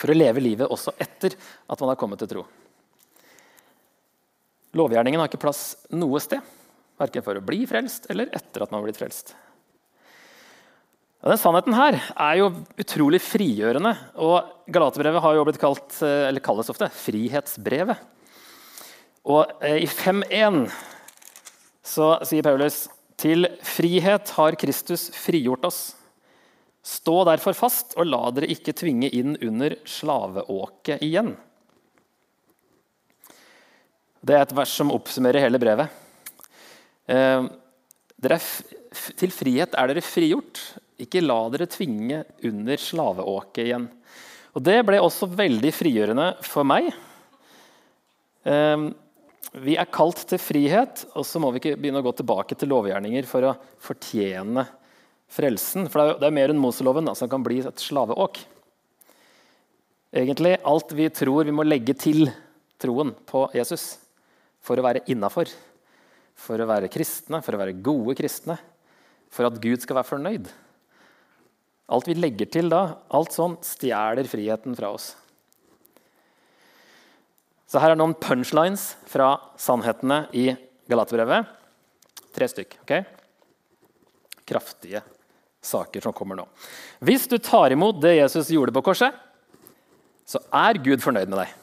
for 0.00 0.12
å 0.12 0.16
leve 0.16 0.42
livet 0.42 0.70
også 0.72 0.94
etter 1.00 1.36
at 1.36 1.80
man 1.80 1.92
har 1.92 2.00
kommet 2.00 2.20
til 2.22 2.30
tro. 2.30 2.46
Lovgjerningen 4.76 5.20
har 5.20 5.30
ikke 5.30 5.42
plass 5.42 5.74
noe 5.90 6.20
sted, 6.22 6.42
verken 7.00 7.24
for 7.26 7.38
å 7.38 7.44
bli 7.44 7.64
frelst 7.68 8.06
eller 8.12 8.30
etter 8.36 8.62
at 8.62 8.70
man 8.70 8.80
har 8.80 8.88
blitt 8.88 9.00
frelst. 9.00 9.34
Den 11.20 11.36
Sannheten 11.36 11.74
her 11.76 11.98
er 12.14 12.36
jo 12.38 12.46
utrolig 12.80 13.20
frigjørende. 13.20 13.92
og 14.16 14.70
Galaterbrevet 14.72 15.20
har 15.20 15.34
jo 15.36 15.44
blitt 15.44 15.60
kalt, 15.60 16.02
eh, 16.02 16.28
eller 16.28 16.40
kalles 16.40 16.70
ofte 16.72 16.88
frihetsbrevet. 16.88 17.98
Og 19.28 19.44
eh, 19.60 19.82
I 19.84 19.86
5.1 19.86 20.70
så 21.84 22.14
sier 22.24 22.46
Paulus 22.46 22.86
til 23.20 23.50
frihet 23.60 24.32
har 24.38 24.56
Kristus 24.56 25.10
frigjort 25.12 25.66
oss. 25.68 25.80
Stå 26.90 27.20
derfor 27.28 27.54
fast, 27.54 27.94
og 28.00 28.08
la 28.08 28.22
dere 28.34 28.50
ikke 28.50 28.74
tvinge 28.74 29.10
inn 29.14 29.36
under 29.46 29.76
slaveåket 29.86 31.04
igjen. 31.06 31.36
Det 34.20 34.34
er 34.36 34.42
et 34.42 34.54
vers 34.56 34.72
som 34.74 34.90
oppsummerer 34.92 35.44
hele 35.44 35.60
brevet. 35.62 35.92
Eh, 37.06 37.46
til 39.20 39.32
frihet 39.32 39.76
er 39.78 39.92
dere 39.92 40.02
frigjort. 40.04 40.58
Ikke 41.00 41.22
la 41.22 41.38
dere 41.54 41.70
tvinge 41.70 42.24
under 42.50 42.82
slaveåket 42.82 43.62
igjen. 43.68 43.86
Og 44.58 44.66
Det 44.66 44.80
ble 44.84 44.98
også 44.98 45.30
veldig 45.30 45.72
frigjørende 45.72 46.26
for 46.42 46.66
meg. 46.66 46.90
Eh, 48.42 48.90
vi 49.62 49.78
er 49.78 49.94
kalt 49.94 50.26
til 50.26 50.42
frihet, 50.42 51.06
og 51.14 51.22
så 51.26 51.38
må 51.42 51.54
vi 51.54 51.62
ikke 51.62 51.78
begynne 51.78 52.02
å 52.02 52.08
gå 52.10 52.16
tilbake 52.18 52.58
til 52.58 52.74
lovgjerninger 52.74 53.30
for 53.30 53.46
å 53.46 53.56
fortjene 53.82 54.66
frelsen. 55.30 55.88
For 55.90 56.16
det 56.18 56.26
er 56.26 56.34
mer 56.34 56.52
enn 56.52 56.60
Moseloven 56.60 57.10
som 57.16 57.30
kan 57.30 57.44
bli 57.44 57.60
et 57.62 57.82
slaveåk. 57.82 58.42
Egentlig 60.10 60.56
alt 60.66 60.94
vi 60.98 61.06
tror 61.14 61.46
vi 61.46 61.54
må 61.54 61.66
legge 61.66 61.94
til 61.94 62.26
troen 62.80 63.12
på 63.28 63.44
Jesus 63.54 63.92
for 64.64 64.80
å 64.80 64.84
være 64.84 65.04
innafor, 65.12 65.48
for 66.34 66.60
å 66.60 66.66
være 66.68 66.90
kristne, 66.92 67.38
for 67.44 67.54
å 67.54 67.60
være 67.60 67.78
gode 67.78 68.16
kristne, 68.18 68.56
for 69.30 69.46
at 69.46 69.60
Gud 69.62 69.84
skal 69.84 70.00
være 70.00 70.10
fornøyd. 70.10 70.50
Alt 71.90 72.10
vi 72.10 72.16
legger 72.18 72.50
til 72.50 72.70
da, 72.72 72.82
alt 73.14 73.34
sånn, 73.34 73.56
stjeler 73.66 74.26
friheten 74.30 74.74
fra 74.78 74.90
oss. 74.94 75.12
Så 77.70 77.78
her 77.78 77.94
er 77.94 77.98
noen 77.98 78.16
punchlines 78.18 78.88
fra 79.06 79.36
sannhetene 79.60 80.24
i 80.34 80.48
Galaterbrevet. 80.90 81.46
Tre 82.34 82.50
stykk. 82.50 82.80
ok? 82.82 82.94
Kraftige 84.50 85.04
saker 85.60 86.04
som 86.04 86.14
kommer 86.16 86.38
nå. 86.38 86.46
Hvis 87.04 87.26
du 87.28 87.36
tar 87.38 87.72
imot 87.74 88.00
det 88.02 88.16
Jesus 88.16 88.50
gjorde 88.52 88.74
på 88.74 88.84
korset, 88.90 89.14
så 90.28 90.40
er 90.54 90.80
Gud 90.80 91.02
fornøyd 91.02 91.30
med 91.30 91.42
deg. 91.42 91.56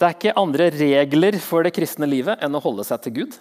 Det 0.00 0.08
er 0.08 0.16
ikke 0.16 0.38
andre 0.40 0.68
regler 0.74 1.36
for 1.38 1.62
det 1.62 1.74
kristne 1.76 2.08
livet 2.08 2.40
enn 2.42 2.56
å 2.58 2.62
holde 2.62 2.86
seg 2.88 3.04
til 3.04 3.14
Gud. 3.20 3.36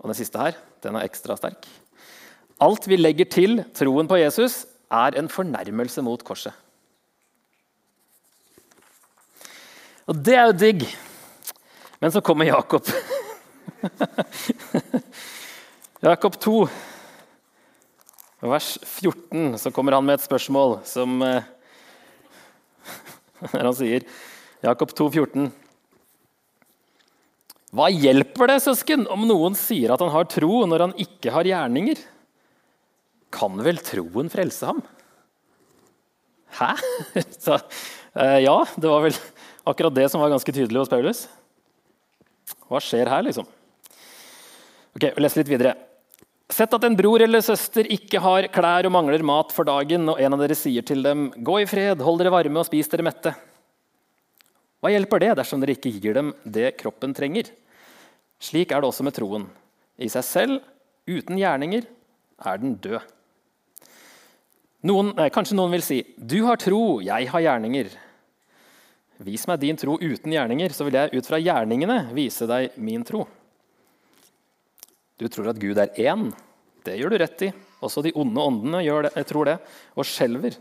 Og 0.00 0.10
den 0.10 0.18
siste 0.18 0.40
her, 0.40 0.56
den 0.82 0.98
er 0.98 1.06
ekstra 1.06 1.36
sterk. 1.38 1.68
Alt 2.62 2.88
vi 2.88 2.98
legger 2.98 3.28
til 3.30 3.60
troen 3.76 4.08
på 4.10 4.18
Jesus, 4.18 4.64
er 4.90 5.18
en 5.18 5.28
fornærmelse 5.30 6.02
mot 6.06 6.22
korset. 6.26 6.54
Og 10.06 10.18
det 10.26 10.36
er 10.38 10.48
jo 10.48 10.58
digg. 10.58 10.84
Men 12.00 12.12
så 12.14 12.22
kommer 12.22 12.46
Jakob. 12.46 12.86
Jakob 16.06 16.36
2, 16.40 16.54
vers 18.46 18.78
14, 18.82 19.58
så 19.58 19.72
kommer 19.74 19.96
han 19.96 20.06
med 20.06 20.18
et 20.18 20.26
spørsmål 20.26 20.78
som 20.86 21.22
eh, 21.24 21.46
Han 23.52 23.74
sier 23.76 24.04
Jakob 24.64 24.92
2, 24.96 25.08
14. 25.12 25.48
Hva 27.76 27.88
hjelper 27.92 28.50
det, 28.50 28.60
søsken, 28.64 29.04
om 29.12 29.26
noen 29.28 29.56
sier 29.58 29.92
at 29.92 30.00
han 30.00 30.12
har 30.14 30.28
tro, 30.32 30.62
når 30.68 30.86
han 30.86 30.94
ikke 31.02 31.32
har 31.34 31.48
gjerninger? 31.48 32.00
Kan 33.34 33.58
vel 33.64 33.80
troen 33.84 34.30
frelse 34.32 34.70
ham? 34.70 34.80
Hæ? 36.56 36.70
Så, 37.44 37.58
eh, 38.16 38.38
ja, 38.46 38.56
det 38.78 38.88
var 38.88 39.04
vel 39.04 39.18
akkurat 39.66 39.98
det 39.98 40.06
som 40.12 40.22
var 40.22 40.32
ganske 40.32 40.54
tydelig 40.54 40.84
hos 40.84 40.92
Paulus. 40.92 41.26
Hva 42.70 42.80
skjer 42.82 43.10
her, 43.10 43.26
liksom? 43.26 43.48
Ok, 44.96 45.10
Les 45.20 45.34
litt 45.36 45.48
videre. 45.50 45.74
Sett 46.48 46.72
at 46.72 46.84
en 46.86 46.94
bror 46.96 47.20
eller 47.20 47.42
søster 47.44 47.84
ikke 47.92 48.20
har 48.22 48.46
klær 48.54 48.86
og 48.88 48.94
mangler 48.94 49.20
mat 49.26 49.50
for 49.52 49.68
dagen, 49.68 50.06
og 50.08 50.20
en 50.22 50.32
av 50.32 50.40
dere 50.40 50.56
sier 50.56 50.80
til 50.80 51.02
dem, 51.04 51.32
'Gå 51.36 51.60
i 51.60 51.66
fred, 51.68 52.00
hold 52.00 52.18
dere 52.18 52.32
varme 52.32 52.56
og 52.56 52.64
spis 52.64 52.88
dere 52.88 53.04
mette.' 53.04 53.34
Hva 54.80 54.88
hjelper 54.88 55.20
det 55.20 55.36
dersom 55.36 55.60
dere 55.60 55.76
ikke 55.76 55.92
gir 56.00 56.14
dem 56.14 56.32
det 56.46 56.78
kroppen 56.78 57.12
trenger? 57.12 57.50
Slik 58.40 58.72
er 58.72 58.80
det 58.80 58.88
også 58.88 59.04
med 59.04 59.12
troen. 59.12 59.46
I 59.98 60.08
seg 60.08 60.24
selv, 60.24 60.62
uten 61.06 61.36
gjerninger, 61.36 61.84
er 62.46 62.56
den 62.56 62.76
død. 62.76 63.00
Noen, 64.84 65.14
nei, 65.16 65.28
kanskje 65.28 65.56
noen 65.56 65.72
vil 65.72 65.82
si, 65.82 66.04
'Du 66.16 66.46
har 66.46 66.56
tro, 66.56 67.00
jeg 67.00 67.28
har 67.28 67.40
gjerninger'. 67.40 67.92
Vis 69.18 69.46
meg 69.46 69.60
din 69.60 69.76
tro 69.76 69.98
uten 69.98 70.32
gjerninger, 70.32 70.72
så 70.72 70.84
vil 70.84 70.94
jeg 70.94 71.12
ut 71.12 71.26
fra 71.26 71.36
gjerningene 71.36 72.14
vise 72.14 72.46
deg 72.46 72.70
min 72.78 73.04
tro. 73.04 73.26
Du 75.16 75.28
tror 75.32 75.50
at 75.52 75.60
Gud 75.60 75.78
er 75.80 75.92
én. 75.96 76.28
Det 76.84 76.96
gjør 77.00 77.14
du 77.14 77.18
rett 77.22 77.44
i. 77.48 77.50
Også 77.84 78.02
de 78.04 78.14
onde 78.16 78.40
åndene 78.40 78.82
gjør 78.84 79.08
det, 79.08 79.12
jeg 79.18 79.28
tror 79.30 79.48
det, 79.48 79.56
og 79.96 80.08
skjelver. 80.08 80.56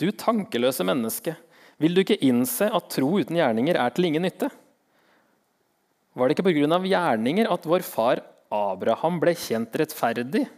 Du 0.00 0.08
tankeløse 0.16 0.86
menneske, 0.86 1.34
vil 1.80 1.94
du 1.96 2.02
ikke 2.02 2.20
innse 2.24 2.68
at 2.68 2.90
tro 2.92 3.12
uten 3.20 3.38
gjerninger 3.38 3.78
er 3.80 3.92
til 3.94 4.08
ingen 4.08 4.24
nytte? 4.26 4.50
Var 6.16 6.28
det 6.28 6.36
ikke 6.36 6.48
pga. 6.48 6.80
gjerninger 6.84 7.50
at 7.52 7.66
vår 7.66 7.84
far 7.86 8.22
Abraham 8.50 9.20
ble 9.22 9.36
kjent 9.38 9.76
rettferdig 9.78 10.48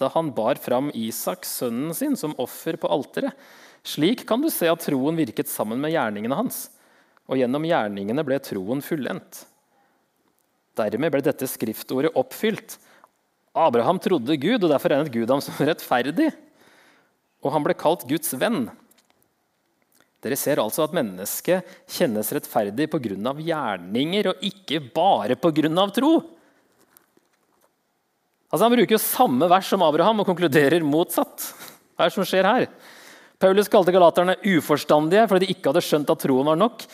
da 0.00 0.08
han 0.14 0.30
bar 0.32 0.56
fram 0.56 0.88
Isak, 0.96 1.44
sønnen 1.44 1.92
sin, 1.94 2.16
som 2.16 2.32
offer 2.40 2.78
på 2.80 2.88
alteret? 2.88 3.36
Slik 3.84 4.24
kan 4.28 4.40
du 4.40 4.48
se 4.52 4.68
at 4.68 4.80
troen 4.80 5.16
virket 5.16 5.48
sammen 5.48 5.80
med 5.80 5.92
gjerningene 5.92 6.36
hans, 6.36 6.70
og 7.28 7.36
gjennom 7.36 7.66
gjerningene 7.68 8.24
ble 8.24 8.38
troen 8.40 8.80
fullendt. 8.84 9.44
Dermed 10.80 11.12
ble 11.12 11.22
dette 11.24 11.48
skriftordet 11.50 12.14
oppfylt. 12.18 12.78
Abraham 13.56 13.98
trodde 14.02 14.38
Gud, 14.40 14.62
og 14.64 14.70
derfor 14.72 14.94
regnet 14.94 15.12
Gud 15.12 15.30
ham 15.30 15.42
som 15.44 15.58
rettferdig. 15.70 16.30
Og 17.44 17.52
han 17.54 17.64
ble 17.66 17.76
kalt 17.78 18.06
Guds 18.08 18.32
venn. 18.40 18.68
Dere 20.20 20.36
ser 20.36 20.60
altså 20.60 20.84
at 20.84 20.94
mennesket 20.96 21.68
kjennes 21.88 22.28
rettferdig 22.36 22.90
pga. 22.92 23.32
gjerninger 23.40 24.28
og 24.32 24.44
ikke 24.44 24.82
bare 24.92 25.36
pga. 25.36 25.86
tro. 25.96 26.12
Altså 28.50 28.64
Han 28.66 28.74
bruker 28.74 28.96
jo 28.96 28.98
samme 28.98 29.48
vers 29.48 29.68
som 29.70 29.82
Abraham 29.86 30.20
og 30.20 30.26
konkluderer 30.26 30.82
motsatt. 30.82 31.54
Hva 31.94 32.04
er 32.04 32.10
det 32.10 32.16
som 32.18 32.26
skjer 32.26 32.48
her? 32.48 32.66
Paulus 33.40 33.70
kalte 33.72 33.92
galaterne 33.94 34.36
uforstandige 34.44 35.24
fordi 35.30 35.46
de 35.46 35.54
ikke 35.54 35.70
hadde 35.70 35.84
skjønt 35.86 36.10
at 36.12 36.20
troen 36.20 36.50
var 36.50 36.58
nok. 36.60 36.84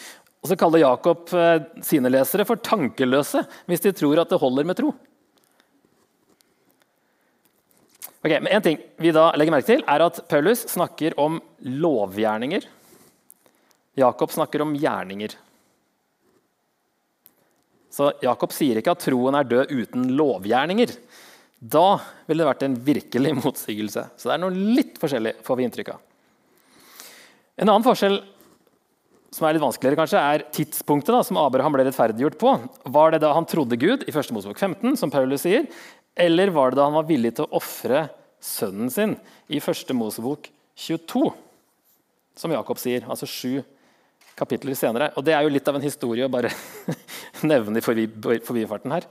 Og 0.47 0.53
så 0.53 0.55
kaller 0.61 0.85
Jakob 0.85 1.33
eh, 1.35 1.65
sine 1.83 2.11
lesere 2.13 2.45
for 2.47 2.61
tankeløse 2.63 3.41
hvis 3.67 3.81
de 3.83 3.91
tror 3.99 4.21
at 4.23 4.31
det 4.31 4.39
holder 4.39 4.67
med 4.69 4.79
tro. 4.79 4.93
Ok, 8.23 8.31
men 8.31 8.47
En 8.55 8.63
ting 8.63 8.79
vi 9.03 9.11
da 9.11 9.33
legger 9.35 9.57
merke 9.57 9.67
til, 9.73 9.83
er 9.83 10.05
at 10.07 10.21
Paulus 10.31 10.63
snakker 10.71 11.17
om 11.19 11.41
lovgjerninger. 11.67 12.69
Jakob 13.99 14.31
snakker 14.37 14.63
om 14.63 14.77
gjerninger. 14.79 15.35
Så 17.91 18.13
Jakob 18.23 18.55
sier 18.55 18.79
ikke 18.79 18.95
at 18.95 19.03
troen 19.03 19.35
er 19.35 19.51
død 19.51 19.75
uten 19.75 20.07
lovgjerninger. 20.15 20.95
Da 21.59 21.99
ville 22.29 22.45
det 22.45 22.51
vært 22.53 22.65
en 22.69 22.79
virkelig 22.87 23.35
motsigelse. 23.43 24.07
Så 24.15 24.31
det 24.31 24.39
er 24.39 24.45
noe 24.47 24.71
litt 24.79 25.03
forskjellig, 25.03 25.41
får 25.43 25.59
vi 25.59 25.67
inntrykk 25.67 25.95
av. 25.97 26.03
En 27.59 27.67
annen 27.73 27.87
forskjell 27.91 28.21
som 29.35 29.47
er 29.47 29.57
litt 29.57 29.65
vanskeligere, 29.65 29.99
kanskje, 29.99 30.23
er 30.23 30.45
tidspunktet 30.55 31.13
da, 31.15 31.23
som 31.27 31.39
Abraham 31.41 31.75
ble 31.75 31.87
rettferdiggjort 31.89 32.39
på. 32.41 32.53
Var 32.95 33.15
det 33.15 33.23
da 33.25 33.33
han 33.37 33.49
trodde 33.49 33.79
Gud, 33.81 34.07
i 34.07 34.15
1. 34.15 34.33
Mosebok 34.35 34.61
15, 34.61 34.97
som 35.01 35.13
Paulus 35.13 35.45
sier, 35.45 35.67
eller 36.17 36.53
var 36.55 36.73
det 36.73 36.81
da 36.81 36.87
han 36.89 36.97
var 36.97 37.09
villig 37.09 37.35
til 37.37 37.47
å 37.47 37.59
ofre 37.59 38.07
sønnen 38.43 38.93
sin 38.93 39.17
i 39.53 39.61
1. 39.61 39.93
Mosebok 39.97 40.49
22, 40.87 41.25
som 42.37 42.53
Jakob 42.53 42.81
sier, 42.81 43.07
altså 43.09 43.29
sju 43.29 43.65
kapitler 44.37 44.77
senere. 44.77 45.11
Og 45.17 45.25
Det 45.25 45.35
er 45.35 45.45
jo 45.45 45.53
litt 45.53 45.69
av 45.69 45.79
en 45.79 45.85
historie 45.85 46.27
å 46.27 46.33
bare 46.33 46.53
nevne 47.51 47.81
i 47.81 47.85
forbifarten 47.85 48.93
her. 48.93 49.09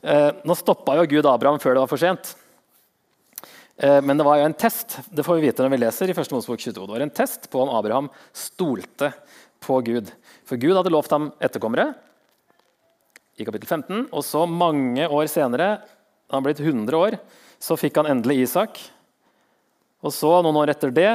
Eh, 0.00 0.30
nå 0.46 0.56
stoppa 0.56 0.96
jo 0.98 1.08
Gud 1.10 1.28
Abraham 1.28 1.60
før 1.60 1.76
det 1.76 1.82
var 1.82 1.90
for 1.90 2.00
sent. 2.00 2.32
Eh, 3.76 4.00
men 4.04 4.16
det 4.16 4.26
var 4.26 4.40
jo 4.40 4.46
en 4.48 4.56
test 4.56 4.98
det 5.10 5.24
får 5.26 5.38
vi 5.38 5.48
vite 5.48 5.64
når 5.64 5.74
vi 5.74 5.82
leser 5.82 6.12
i 6.12 6.16
1. 6.16 6.32
Mosebok 6.34 6.62
22. 6.62 6.86
Det 6.86 6.94
var 6.94 7.04
en 7.04 7.16
test 7.20 7.50
på 7.52 7.62
om 7.62 7.72
Abraham 7.74 8.10
stolte 8.36 9.12
på 9.62 9.80
Gud. 9.86 10.10
For 10.48 10.60
Gud 10.60 10.76
hadde 10.76 10.92
lovt 10.92 11.12
ham 11.14 11.30
etterkommere 11.42 11.90
i 13.40 13.46
kapittel 13.46 13.68
15. 13.68 14.06
Og 14.10 14.24
så 14.26 14.44
mange 14.48 15.08
år 15.08 15.28
senere, 15.32 15.74
da 16.28 16.38
han 16.38 16.46
blitt 16.46 16.62
100 16.62 16.96
år, 16.96 17.18
så 17.60 17.76
fikk 17.80 18.00
han 18.00 18.08
endelig 18.10 18.46
Isak. 18.46 18.80
Og 20.00 20.14
så, 20.16 20.32
noen 20.40 20.58
år 20.62 20.72
etter 20.72 20.92
det, 20.94 21.10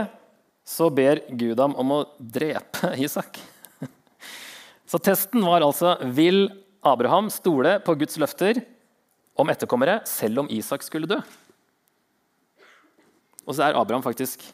så 0.66 0.90
ber 0.94 1.22
Gud 1.30 1.60
ham 1.62 1.75
om 1.82 1.98
å 1.98 2.04
drepe 2.20 2.94
Isak. 3.06 3.40
Så 4.86 5.02
testen 5.02 5.42
var 5.46 5.66
altså 5.66 5.96
vil 6.14 6.48
Abraham 6.86 7.32
stole 7.34 7.80
på 7.82 7.96
Guds 7.98 8.20
løfter 8.22 8.62
om 9.36 9.50
etterkommere 9.50 10.00
selv 10.08 10.44
om 10.44 10.52
Isak 10.54 10.86
skulle 10.86 11.10
dø. 11.10 11.18
Og 13.46 13.54
så 13.54 13.66
er 13.66 13.78
Abraham 13.78 14.06
faktisk 14.06 14.46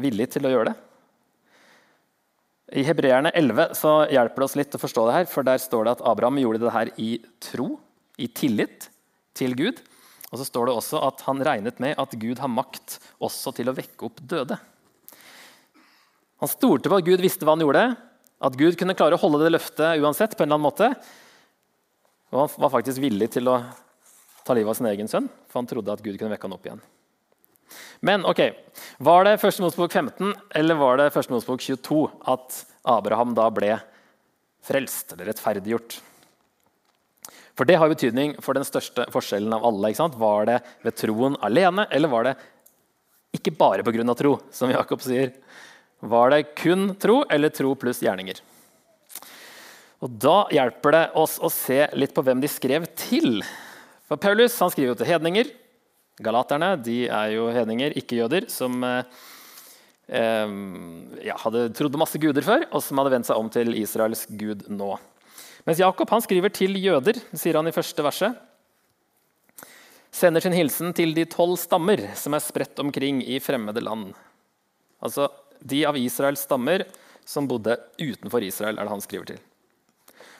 villig 0.00 0.30
til 0.34 0.46
å 0.46 0.52
gjøre 0.54 0.70
det. 0.70 0.76
I 2.72 2.84
Hebreerne 2.86 3.28
11 3.36 3.74
så 3.76 3.90
hjelper 4.08 4.40
det 4.40 4.46
oss 4.46 4.56
litt 4.56 4.76
å 4.76 4.80
forstå 4.80 5.02
det 5.08 5.16
her, 5.18 5.26
for 5.28 5.44
der 5.44 5.60
står 5.60 5.84
det 5.84 5.96
at 5.98 6.04
Abraham 6.08 6.40
gjorde 6.40 6.62
det 6.62 6.72
her 6.72 6.90
i 6.96 7.10
tro, 7.44 7.74
i 8.16 8.28
tillit 8.30 8.88
til 9.36 9.52
Gud. 9.58 9.82
Og 10.30 10.40
så 10.40 10.46
står 10.48 10.70
det 10.70 10.76
også 10.78 11.02
at 11.04 11.20
han 11.26 11.42
regnet 11.44 11.82
med 11.82 11.98
at 12.00 12.16
Gud 12.18 12.40
har 12.40 12.50
makt 12.50 12.96
også 13.22 13.52
til 13.58 13.68
å 13.68 13.76
vekke 13.76 14.08
opp 14.08 14.22
døde. 14.24 14.56
Han 16.40 16.50
stolte 16.50 16.90
på 16.90 16.98
at 16.98 17.06
Gud 17.06 17.22
visste 17.22 17.46
hva 17.46 17.54
han 17.54 17.62
gjorde, 17.62 17.84
at 18.44 18.58
Gud 18.58 18.78
kunne 18.80 18.96
klare 18.96 19.18
å 19.18 19.20
holde 19.20 19.44
det 19.44 19.52
løftet 19.54 20.00
uansett. 20.00 20.36
på 20.36 20.42
en 20.42 20.48
eller 20.48 20.58
annen 20.58 20.68
måte. 20.70 20.90
Og 22.32 22.40
han 22.40 22.56
var 22.64 22.72
faktisk 22.72 23.00
villig 23.04 23.30
til 23.36 23.48
å 23.52 23.60
ta 24.44 24.56
livet 24.56 24.72
av 24.72 24.80
sin 24.80 24.90
egen 24.90 25.08
sønn, 25.08 25.28
for 25.48 25.60
han 25.60 25.68
trodde 25.70 25.92
at 25.92 26.02
Gud 26.02 26.18
kunne 26.18 26.32
vekke 26.34 26.48
han 26.48 26.56
opp 26.56 26.66
igjen. 26.66 26.82
Men 28.04 28.24
ok, 28.28 28.40
var 28.98 29.24
det 29.24 29.38
1. 29.38 29.60
Mosebok 29.64 29.92
15 29.92 30.34
eller 30.54 30.80
var 30.80 31.00
det 31.00 31.10
1. 31.10 31.30
Mosebok 31.32 31.60
22 31.60 32.00
at 32.34 32.64
Abraham 32.84 33.34
da 33.36 33.48
ble 33.54 33.78
frelst 34.64 35.14
eller 35.14 35.30
rettferdiggjort? 35.32 35.98
For 37.54 37.68
det 37.68 37.78
har 37.78 37.90
betydning 37.90 38.34
for 38.42 38.56
den 38.56 38.66
største 38.66 39.06
forskjellen 39.14 39.52
av 39.54 39.64
alle. 39.66 39.90
ikke 39.90 40.02
sant? 40.02 40.18
Var 40.18 40.48
det 40.50 40.58
ved 40.82 40.96
troen 40.98 41.36
alene, 41.44 41.86
eller 41.94 42.10
var 42.10 42.26
det 42.26 42.34
ikke 43.34 43.54
bare 43.54 43.84
pga. 43.86 44.14
tro, 44.14 44.38
som 44.50 44.70
Jakob 44.70 45.02
sier? 45.02 45.32
Var 46.00 46.30
det 46.30 46.54
kun 46.58 46.94
tro 47.00 47.24
eller 47.30 47.48
tro 47.48 47.74
pluss 47.74 48.02
gjerninger? 48.02 48.40
Og 50.02 50.10
Da 50.10 50.48
hjelper 50.52 50.92
det 50.92 51.04
oss 51.14 51.38
å 51.38 51.48
se 51.48 51.86
litt 51.94 52.14
på 52.14 52.22
hvem 52.22 52.40
de 52.42 52.48
skrev 52.48 52.84
til. 52.94 53.42
For 54.04 54.20
Paulus 54.20 54.58
han 54.60 54.70
skriver 54.70 54.92
jo 54.92 54.98
til 55.00 55.08
hedninger. 55.08 55.48
Galaterne 56.22 56.76
de 56.78 57.04
er 57.08 57.32
jo 57.34 57.48
hedninger, 57.50 57.94
ikke 57.98 58.20
jøder, 58.20 58.46
som 58.52 58.84
eh, 58.86 59.02
ja, 61.26 61.36
hadde 61.42 61.66
trodd 61.74 61.94
på 61.94 62.02
masse 62.02 62.20
guder 62.22 62.44
før, 62.46 62.68
og 62.70 62.84
som 62.84 63.00
hadde 63.00 63.14
vendt 63.16 63.30
seg 63.30 63.40
om 63.40 63.50
til 63.50 63.74
Israels 63.80 64.26
gud 64.30 64.66
nå. 64.70 64.92
Mens 65.64 65.80
Jakob 65.80 66.10
han 66.12 66.22
skriver 66.22 66.52
til 66.54 66.76
jøder, 66.78 67.18
sier 67.32 67.58
han 67.58 67.70
i 67.70 67.74
første 67.74 68.04
verset. 68.04 68.36
Sender 70.14 70.44
sin 70.44 70.54
hilsen 70.54 70.92
til 70.94 71.16
de 71.16 71.24
tolv 71.26 71.56
stammer 71.58 72.04
som 72.18 72.36
er 72.36 72.44
spredt 72.44 72.78
omkring 72.78 73.24
i 73.26 73.40
fremmede 73.42 73.82
land. 73.82 74.12
Altså 75.02 75.26
de 75.64 75.80
av 75.88 75.98
Israels 75.98 76.44
stammer 76.46 76.84
som 77.26 77.48
bodde 77.48 77.74
utenfor 77.98 78.44
Israel, 78.44 78.78
er 78.78 78.86
det 78.86 78.92
han 78.92 79.02
skriver 79.02 79.32
til. 79.32 79.42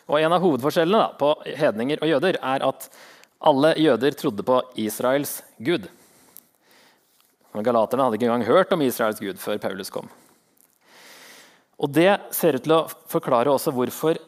Og 0.04 0.20
En 0.20 0.37
av 0.37 0.42
hovedforskjellene 0.44 1.00
da, 1.00 1.10
på 1.16 1.32
hedninger 1.56 2.02
og 2.04 2.10
jøder 2.12 2.38
er 2.38 2.66
at 2.68 2.88
alle 3.44 3.74
jøder 3.76 4.16
trodde 4.16 4.44
på 4.46 4.61
Israels 4.80 5.42
gud. 5.62 5.87
Galaterne 7.54 8.07
hadde 8.07 8.18
ikke 8.18 8.26
engang 8.26 8.46
hørt 8.48 8.72
om 8.74 8.83
Israels 8.83 9.20
gud 9.22 9.38
før 9.38 9.61
Paulus 9.62 9.92
kom. 9.92 10.09
Og 11.78 11.90
Det 11.92 12.11
ser 12.35 12.57
ut 12.57 12.64
til 12.64 12.74
å 12.74 12.87
forklare 13.11 13.52
også 13.52 13.74
hvorfor 13.74 14.18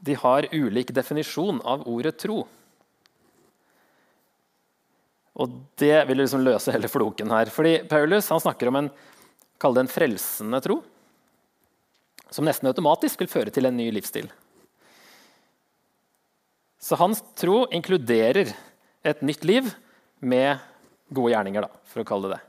de 0.00 0.16
har 0.16 0.48
ulik 0.54 0.94
definisjon 0.96 1.60
av 1.68 1.84
ordet 1.90 2.16
tro. 2.18 2.46
Og 5.40 5.60
det 5.78 5.98
vil 6.08 6.22
liksom 6.22 6.42
løse 6.44 6.72
hele 6.72 6.88
floken 6.90 7.30
her. 7.32 7.50
Fordi 7.52 7.82
Paulus 7.88 8.30
snakker 8.32 8.70
om 8.70 8.80
en, 8.80 8.90
en 9.68 9.90
frelsende 9.90 10.60
tro 10.64 10.80
som 12.30 12.46
nesten 12.46 12.70
automatisk 12.70 13.20
vil 13.20 13.30
føre 13.30 13.52
til 13.54 13.66
en 13.66 13.76
ny 13.76 13.90
livsstil. 13.92 14.30
Så 16.80 16.96
hans 16.96 17.20
tro 17.36 17.66
inkluderer 17.76 18.54
et 19.04 19.24
nytt 19.24 19.44
liv 19.44 19.68
med 20.20 20.60
gode 21.12 21.34
gjerninger, 21.34 21.66
da, 21.66 21.82
for 21.90 22.02
å 22.02 22.08
kalle 22.08 22.30
det 22.30 22.38
det. 22.38 22.46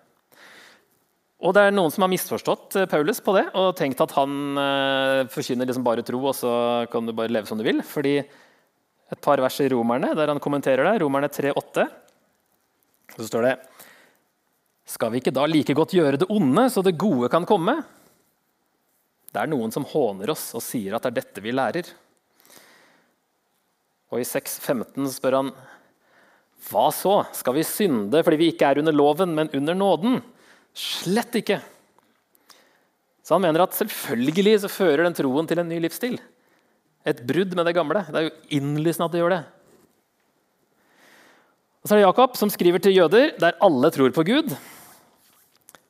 Og 1.41 1.55
det 1.57 1.63
er 1.65 1.73
Noen 1.73 1.89
som 1.89 2.05
har 2.05 2.11
misforstått 2.11 2.77
eh, 2.77 2.87
Paulus 2.89 3.17
på 3.25 3.33
det 3.33 3.47
og 3.57 3.73
tenkt 3.77 4.01
at 4.03 4.13
han 4.13 4.59
eh, 4.61 5.21
forkynner 5.33 5.67
liksom 5.67 5.85
bare 5.85 6.05
tro, 6.05 6.19
og 6.29 6.35
så 6.37 6.51
kan 6.93 7.07
du 7.07 7.15
bare 7.17 7.33
leve 7.33 7.49
som 7.49 7.57
du 7.57 7.65
vil. 7.65 7.81
Fordi 7.85 8.19
et 8.21 9.23
par 9.25 9.41
vers 9.41 9.57
i 9.63 9.69
Romerne 9.73 10.13
der 10.17 10.31
han 10.31 10.41
kommenterer 10.43 10.85
det, 10.85 10.99
Romerne 11.01 11.31
3,8, 11.33 11.87
så 13.17 13.27
står 13.27 13.47
det 13.47 13.55
Skal 14.87 15.11
vi 15.11 15.19
ikke 15.23 15.33
da 15.35 15.47
like 15.49 15.75
godt 15.75 15.97
gjøre 15.97 16.21
det 16.21 16.29
onde, 16.31 16.67
så 16.71 16.85
det 16.85 16.99
gode 17.01 17.31
kan 17.33 17.47
komme? 17.49 17.81
Det 19.31 19.41
er 19.41 19.49
noen 19.49 19.73
som 19.73 19.87
håner 19.87 20.31
oss 20.31 20.51
og 20.55 20.63
sier 20.63 20.95
at 20.95 21.03
det 21.03 21.11
er 21.11 21.19
dette 21.23 21.43
vi 21.43 21.55
lærer. 21.55 21.89
Og 24.12 24.19
i 24.19 24.28
6,15 24.28 25.08
spør 25.15 25.38
han 25.39 25.52
hva 26.69 26.89
så? 26.93 27.21
Skal 27.34 27.56
vi 27.58 27.65
synde 27.65 28.21
fordi 28.21 28.38
vi 28.38 28.50
ikke 28.52 28.67
er 28.69 28.82
under 28.82 28.95
loven, 28.95 29.34
men 29.38 29.50
under 29.58 29.78
nåden? 29.78 30.19
Slett 30.78 31.36
ikke. 31.39 31.62
Så 33.26 33.36
han 33.36 33.43
mener 33.45 33.63
at 33.63 33.78
selvfølgelig 33.78 34.60
så 34.63 34.71
fører 34.71 35.06
den 35.08 35.15
troen 35.17 35.47
til 35.50 35.62
en 35.62 35.69
ny 35.71 35.80
livsstil. 35.82 36.19
Et 37.08 37.24
brudd 37.26 37.56
med 37.58 37.65
det 37.65 37.76
gamle. 37.78 38.04
Det 38.08 38.19
er 38.19 38.28
jo 38.28 38.60
innlysende 38.60 39.08
at 39.08 39.15
det 39.15 39.24
gjør 39.24 39.36
det. 39.38 39.41
Og 41.82 41.89
Så 41.89 41.95
er 41.95 42.02
det 42.02 42.06
Jakob 42.06 42.38
som 42.38 42.52
skriver 42.54 42.84
til 42.84 42.93
jøder 43.00 43.34
der 43.41 43.58
alle 43.63 43.89
tror 43.93 44.13
på 44.13 44.26
Gud. 44.28 44.54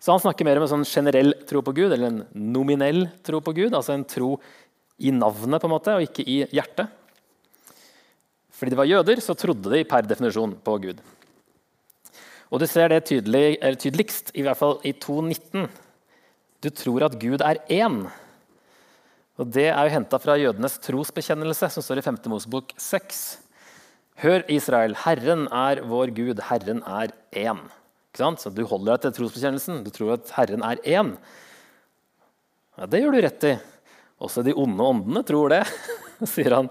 Så 0.01 0.13
han 0.13 0.21
snakker 0.23 0.47
mer 0.47 0.57
om 0.57 0.65
en 0.65 0.71
sånn 0.71 0.87
generell 0.87 1.33
tro 1.49 1.61
på 1.61 1.75
Gud, 1.77 1.91
eller 1.91 2.07
en 2.07 2.23
nominell 2.33 3.03
tro 3.25 3.41
på 3.43 3.53
Gud. 3.53 3.75
Altså 3.75 3.93
en 3.93 4.07
tro 4.07 4.37
i 4.97 5.11
navnet 5.13 5.61
på 5.61 5.67
en 5.67 5.73
måte, 5.75 5.93
og 5.93 6.07
ikke 6.07 6.25
i 6.25 6.39
hjertet. 6.49 6.89
Fordi 8.61 8.75
de 8.75 8.77
var 8.77 8.85
jøder, 8.85 9.17
så 9.25 9.33
trodde 9.33 9.71
de 9.73 9.81
per 9.89 10.05
definisjon 10.05 10.51
på 10.61 10.73
Gud. 10.83 10.99
Og 12.53 12.59
du 12.61 12.67
ser 12.69 12.91
det 12.91 13.07
tydelig, 13.09 13.57
tydeligst 13.81 14.29
i 14.37 14.43
hvert 14.45 14.59
fall 14.59 14.75
i 14.85 14.91
2.19. 14.93 15.65
Du 16.61 16.67
tror 16.69 17.07
at 17.07 17.15
Gud 17.17 17.41
er 17.41 17.57
én. 17.73 18.03
Og 19.41 19.49
Det 19.49 19.65
er 19.71 19.81
jo 19.87 19.95
henta 19.95 20.19
fra 20.21 20.37
jødenes 20.37 20.77
trosbekjennelse, 20.85 21.71
som 21.73 21.81
står 21.81 22.03
i 22.03 22.05
5. 22.05 22.21
Mosebok 22.29 22.75
6. 22.77 23.23
Hør, 24.21 24.45
Israel, 24.53 24.93
Herren 25.07 25.47
er 25.49 25.81
vår 25.81 26.13
Gud, 26.13 26.45
Herren 26.51 26.85
er 26.85 27.15
én. 27.33 27.65
Så 28.13 28.53
Du 28.53 28.61
holder 28.69 28.93
deg 28.93 29.07
til 29.07 29.23
trosbekjennelsen. 29.23 29.81
Du 29.81 29.89
tror 29.89 30.19
at 30.19 30.29
Herren 30.37 30.61
er 30.61 30.77
én. 30.85 31.15
Ja, 32.77 32.85
Det 32.85 33.01
gjør 33.01 33.17
du 33.17 33.21
rett 33.25 33.43
i. 33.49 33.57
Også 34.21 34.45
de 34.45 34.53
onde 34.53 34.85
åndene 34.85 35.25
tror 35.25 35.49
det, 35.49 35.63
sier 36.29 36.59
han 36.59 36.69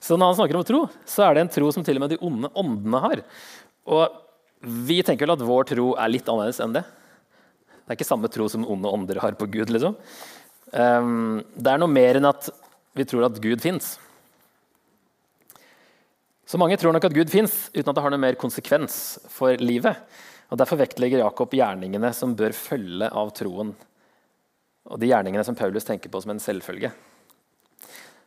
Så 0.00 0.16
når 0.16 0.32
han 0.32 0.38
snakker 0.38 0.56
om 0.56 0.64
tro, 0.64 0.80
så 1.04 1.26
er 1.26 1.36
det 1.36 1.44
en 1.44 1.52
tro 1.52 1.68
som 1.74 1.84
til 1.84 2.00
og 2.00 2.04
med 2.04 2.14
de 2.14 2.20
onde 2.24 2.50
åndene 2.56 3.02
har. 3.04 3.22
Og 3.84 4.20
vi 4.60 5.00
tenker 5.04 5.26
vel 5.26 5.36
at 5.36 5.44
vår 5.44 5.68
tro 5.72 5.90
er 6.00 6.12
litt 6.12 6.28
annerledes 6.28 6.60
enn 6.64 6.76
det. 6.76 6.84
Det 6.84 7.92
er 7.92 7.98
ikke 7.98 8.08
samme 8.08 8.30
tro 8.32 8.46
som 8.48 8.64
onde 8.70 8.88
ånder 8.88 9.20
har 9.20 9.36
på 9.36 9.48
Gud. 9.50 9.72
liksom. 9.72 9.96
Um, 10.72 11.42
det 11.56 11.72
er 11.72 11.80
noe 11.82 11.90
mer 11.90 12.20
enn 12.20 12.28
at 12.28 12.48
vi 12.96 13.06
tror 13.08 13.26
at 13.28 13.40
Gud 13.42 13.60
fins. 13.62 13.96
Så 16.46 16.58
mange 16.58 16.78
tror 16.80 16.94
nok 16.94 17.06
at 17.06 17.14
Gud 17.14 17.30
fins 17.30 17.68
uten 17.74 17.90
at 17.90 17.94
det 17.94 18.02
har 18.02 18.14
noe 18.14 18.22
mer 18.22 18.38
konsekvens 18.40 19.20
for 19.30 19.58
livet. 19.62 20.00
Og 20.50 20.58
Derfor 20.58 20.80
vektlegger 20.80 21.22
Jakob 21.22 21.52
gjerningene 21.54 22.10
som 22.16 22.34
bør 22.38 22.56
følge 22.56 23.06
av 23.06 23.30
troen. 23.36 23.70
Og 24.90 24.98
de 24.98 25.12
gjerningene 25.12 25.44
som 25.46 25.54
Paulus 25.58 25.86
tenker 25.86 26.10
på 26.10 26.22
som 26.22 26.32
en 26.34 26.42
selvfølge. 26.42 26.90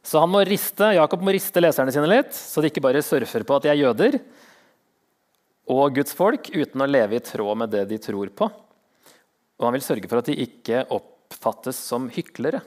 Så 0.04 0.20
han 0.20 0.32
må 0.32 0.42
riste, 0.44 0.90
Jakob 0.98 1.22
må 1.24 1.32
riste 1.32 1.62
leserne 1.64 1.94
sine 1.96 2.10
litt, 2.12 2.34
så 2.36 2.62
de 2.62 2.68
ikke 2.72 2.84
bare 2.84 3.04
surfer 3.06 3.46
på 3.48 3.56
at 3.56 3.66
de 3.66 3.72
er 3.72 3.80
jøder 3.80 4.20
og 5.72 5.96
Guds 5.96 6.12
folk 6.16 6.50
uten 6.52 6.84
å 6.84 6.90
leve 6.90 7.18
i 7.18 7.24
tråd 7.24 7.60
med 7.62 7.72
det 7.72 7.86
de 7.88 8.00
tror 8.04 8.32
på. 8.36 8.50
Og 9.60 9.68
han 9.68 9.76
vil 9.78 9.86
sørge 9.86 10.10
for 10.12 10.20
at 10.20 10.28
de 10.28 10.36
ikke 10.44 10.84
oppfattes 10.92 11.78
som 11.80 12.10
hyklere. 12.12 12.60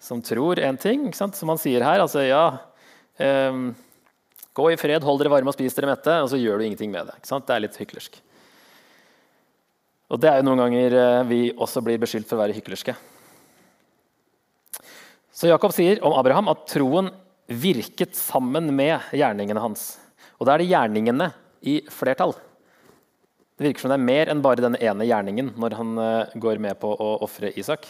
Som 0.00 0.22
tror 0.24 0.60
en 0.64 0.78
ting, 0.80 1.10
som 1.12 1.52
han 1.52 1.60
sier 1.60 1.84
her. 1.84 2.00
altså 2.00 2.24
ja, 2.24 2.46
um, 3.52 3.74
Gå 4.56 4.70
i 4.72 4.78
fred, 4.80 5.04
hold 5.04 5.20
dere 5.20 5.28
varme 5.28 5.52
og 5.52 5.56
spis 5.56 5.74
dere 5.76 5.90
mette, 5.90 6.12
og 6.22 6.30
så 6.32 6.38
gjør 6.40 6.56
du 6.56 6.64
ingenting 6.64 6.88
med 6.88 7.10
det. 7.10 7.18
Det 7.20 7.52
er 7.52 7.60
litt 7.60 7.76
hyklersk. 7.76 8.14
Og 10.08 10.22
det 10.22 10.30
er 10.30 10.40
jo 10.40 10.46
noen 10.46 10.62
ganger 10.62 10.96
eh, 10.96 11.24
vi 11.28 11.40
også 11.52 11.82
blir 11.84 11.98
beskyldt 12.00 12.30
for 12.30 12.38
å 12.38 12.44
være 12.44 12.54
hyklerske. 12.56 12.94
Så 15.36 15.50
Jakob 15.50 15.74
sier 15.76 16.00
om 16.06 16.14
Abraham 16.16 16.48
at 16.48 16.62
troen 16.70 17.10
virket 17.46 18.16
sammen 18.16 18.70
med 18.72 19.04
gjerningene 19.12 19.60
hans. 19.60 19.98
Og 20.40 20.48
da 20.48 20.54
er 20.54 20.62
det 20.62 20.70
gjerningene 20.70 21.26
i 21.60 21.82
flertall. 21.92 22.32
Det 23.56 23.66
virker 23.66 23.84
som 23.84 23.92
det 23.92 23.98
er 23.98 24.06
mer 24.06 24.32
enn 24.32 24.40
bare 24.44 24.64
denne 24.64 24.80
ene 24.80 25.04
gjerningen 25.08 25.52
når 25.60 25.76
han 25.76 25.92
eh, 26.00 26.32
går 26.40 26.60
med 26.64 26.80
på 26.80 26.88
å 26.88 27.10
ofre 27.24 27.52
Isak. 27.52 27.84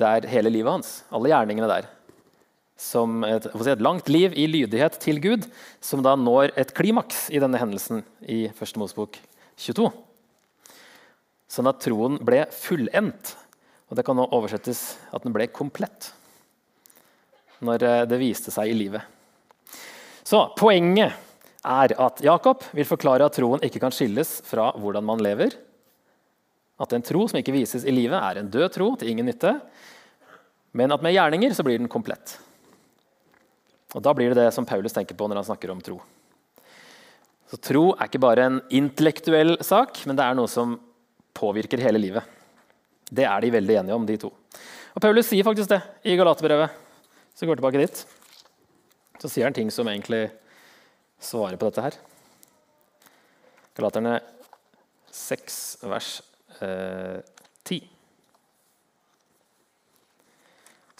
Det 0.00 0.12
er 0.12 0.28
hele 0.32 0.52
livet 0.52 0.72
hans, 0.76 0.92
alle 1.08 1.32
gjerningene 1.32 1.72
der. 1.72 1.88
Som 2.80 3.24
et, 3.24 3.48
et, 3.48 3.84
langt 3.84 4.08
liv 4.12 4.36
i 4.36 4.46
lydighet 4.48 5.00
til 5.00 5.20
Gud, 5.24 5.48
som 5.80 6.04
da 6.04 6.14
når 6.20 6.52
et 6.60 6.76
klimaks 6.76 7.28
i 7.32 7.40
denne 7.40 7.60
hendelsen 7.60 8.04
i 8.24 8.46
1. 8.52 8.76
Mosebok 8.80 9.16
22. 9.60 9.88
Sånn 11.50 11.68
at 11.68 11.80
troen 11.84 12.20
ble 12.24 12.44
fullendt 12.52 13.38
og 13.90 13.98
det 13.98 14.06
kan 14.06 14.16
nå 14.16 14.28
oversettes 14.30 14.94
at 15.10 15.24
den 15.26 15.34
ble 15.34 15.48
komplett 15.50 16.12
når 17.66 17.82
eh, 17.84 18.04
det 18.08 18.20
viste 18.20 18.52
seg 18.54 18.70
i 18.70 18.76
livet. 18.76 19.02
Så 20.24 20.44
Poenget 20.56 21.16
er 21.66 21.92
at 22.00 22.22
Jakob 22.24 22.62
vil 22.72 22.88
forklare 22.88 23.26
at 23.26 23.34
troen 23.36 23.60
ikke 23.66 23.82
kan 23.82 23.92
skilles 23.92 24.38
fra 24.46 24.70
hvordan 24.78 25.04
man 25.04 25.20
lever. 25.20 25.56
At 26.80 26.94
en 26.96 27.04
tro 27.04 27.26
som 27.28 27.40
ikke 27.40 27.52
vises 27.52 27.84
i 27.84 27.92
livet, 27.92 28.16
er 28.16 28.40
en 28.40 28.48
død 28.48 28.70
tro 28.72 28.94
til 28.96 29.10
ingen 29.12 29.28
nytte. 29.28 29.52
Men 30.72 30.94
at 30.94 31.02
med 31.04 31.12
gjerninger 31.12 31.52
så 31.52 31.66
blir 31.66 31.76
den 31.82 31.90
komplett. 31.90 32.38
Og 33.92 34.00
Da 34.06 34.14
blir 34.14 34.30
det 34.30 34.38
det 34.38 34.54
som 34.54 34.64
Paulus 34.64 34.94
tenker 34.94 35.18
på 35.18 35.26
når 35.28 35.42
han 35.42 35.50
snakker 35.50 35.74
om 35.74 35.82
tro. 35.82 35.98
Så 37.50 37.58
Tro 37.58 37.88
er 37.96 38.06
ikke 38.06 38.22
bare 38.22 38.46
en 38.46 38.60
intellektuell 38.70 39.56
sak, 39.66 39.98
men 40.06 40.16
det 40.16 40.24
er 40.24 40.38
noe 40.38 40.48
som 40.48 40.78
påvirker 41.34 41.82
hele 41.82 41.98
livet. 41.98 42.39
Det 43.10 43.26
er 43.26 43.42
de 43.42 43.52
veldig 43.52 43.76
enige 43.80 43.96
om, 43.96 44.06
de 44.06 44.16
to. 44.22 44.30
Og 44.94 45.02
Paulus 45.02 45.28
sier 45.30 45.46
faktisk 45.46 45.70
det 45.72 45.80
i 46.06 46.16
Galaterbrevet. 46.18 46.74
Så 47.34 47.46
går 47.46 47.58
tilbake 47.58 47.82
dit. 47.82 48.02
Så 49.20 49.28
sier 49.30 49.48
han 49.48 49.56
ting 49.56 49.70
som 49.74 49.88
egentlig 49.90 50.28
svarer 51.20 51.58
på 51.60 51.68
dette 51.68 51.84
her. 51.84 51.98
Galaterne 53.76 54.18
6, 55.14 55.58
vers 55.90 56.12
eh, 56.62 57.18
10. 57.66 57.82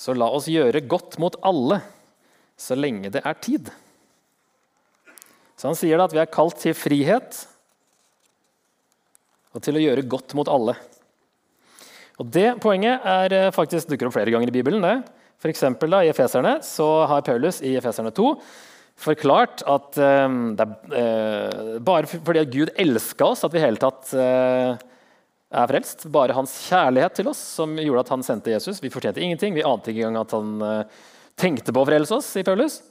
Så 0.00 0.14
la 0.16 0.30
oss 0.32 0.48
gjøre 0.50 0.82
godt 0.88 1.18
mot 1.22 1.36
alle 1.46 1.80
så 2.60 2.76
lenge 2.76 3.12
det 3.12 3.22
er 3.24 3.38
tid. 3.40 3.70
Så 5.56 5.68
han 5.68 5.76
sier 5.78 6.00
da 6.00 6.06
at 6.08 6.14
vi 6.14 6.20
er 6.22 6.32
kalt 6.32 6.58
til 6.60 6.76
frihet 6.76 7.42
og 9.50 9.64
til 9.64 9.76
å 9.76 9.82
gjøre 9.82 10.08
godt 10.08 10.34
mot 10.38 10.48
alle. 10.48 10.76
Og 12.20 12.28
Det 12.28 12.60
poenget 12.60 13.00
er, 13.00 13.32
eh, 13.32 13.50
faktisk 13.50 13.88
dukker 13.88 14.06
opp 14.06 14.12
flere 14.12 14.30
ganger 14.30 14.48
i 14.48 14.58
Bibelen. 14.58 14.82
det. 14.82 15.08
For 15.40 15.48
eksempel, 15.48 15.88
da, 15.88 16.02
I 16.04 16.10
Efeserne 16.12 16.60
så 16.62 17.06
har 17.08 17.22
Paulus 17.22 17.62
i 17.62 17.76
Efeserne 17.76 18.12
2 18.12 18.36
forklart 19.00 19.62
at 19.64 19.96
um, 19.96 20.54
det 20.54 20.66
er 20.92 21.76
uh, 21.76 21.78
bare 21.80 22.04
fordi 22.04 22.42
at 22.42 22.50
Gud 22.52 22.68
elska 22.76 23.24
oss 23.24 23.42
at 23.44 23.52
vi 23.54 23.56
i 23.56 23.64
hele 23.64 23.80
tatt 23.80 24.12
uh, 24.12 24.76
er 25.50 25.70
frelst. 25.70 26.04
Bare 26.12 26.36
hans 26.36 26.52
kjærlighet 26.68 27.16
til 27.16 27.30
oss 27.32 27.38
som 27.38 27.78
gjorde 27.80 28.04
at 28.04 28.12
han 28.12 28.22
sendte 28.22 28.52
Jesus. 28.52 28.82
Vi 28.82 28.92
fortjente 28.92 29.22
ingenting. 29.24 29.54
Vi 29.54 29.64
ante 29.64 29.88
ikke 29.88 30.04
engang 30.04 30.20
at 30.20 30.36
han 30.36 30.60
uh, 30.60 30.84
tenkte 31.40 31.72
på 31.72 31.80
å 31.80 31.88
frelse 31.88 32.12
oss, 32.12 32.28
sier 32.28 32.44
Paulus. 32.44 32.82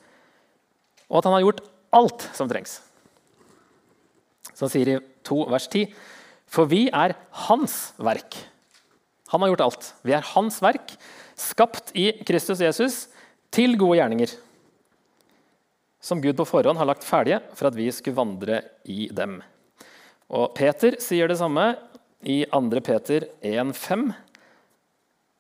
Og 1.06 1.22
at 1.22 1.30
han 1.30 1.38
har 1.38 1.46
gjort 1.46 1.62
alt 1.94 2.26
som 2.34 2.50
trengs. 2.50 2.80
Så 4.50 4.66
han 4.66 4.74
sier 4.74 4.96
i 4.96 5.02
2 5.30 5.44
vers 5.54 5.70
10.: 5.70 5.94
For 6.50 6.66
vi 6.66 6.88
er 6.90 7.14
hans 7.46 7.92
verk 8.02 8.42
han 9.30 9.44
har 9.44 9.52
gjort 9.52 9.66
alt. 9.66 9.90
Vi 10.06 10.14
er 10.18 10.30
hans 10.34 10.60
verk, 10.64 10.96
skapt 11.38 11.94
i 11.98 12.12
Kristus 12.26 12.62
Jesus 12.64 13.04
til 13.54 13.78
gode 13.80 14.00
gjerninger. 14.00 14.34
Som 16.02 16.24
Gud 16.24 16.38
på 16.40 16.48
forhånd 16.48 16.80
har 16.80 16.88
lagt 16.88 17.06
ferdige 17.06 17.42
for 17.54 17.70
at 17.70 17.78
vi 17.78 17.90
skulle 17.94 18.18
vandre 18.18 18.64
i 18.90 19.10
dem. 19.14 19.40
Og 20.30 20.54
Peter 20.58 20.98
sier 21.02 21.30
det 21.30 21.40
samme 21.40 21.74
i 22.22 22.42
2. 22.50 22.82
Peter 22.86 23.28
1,5. 23.46 24.10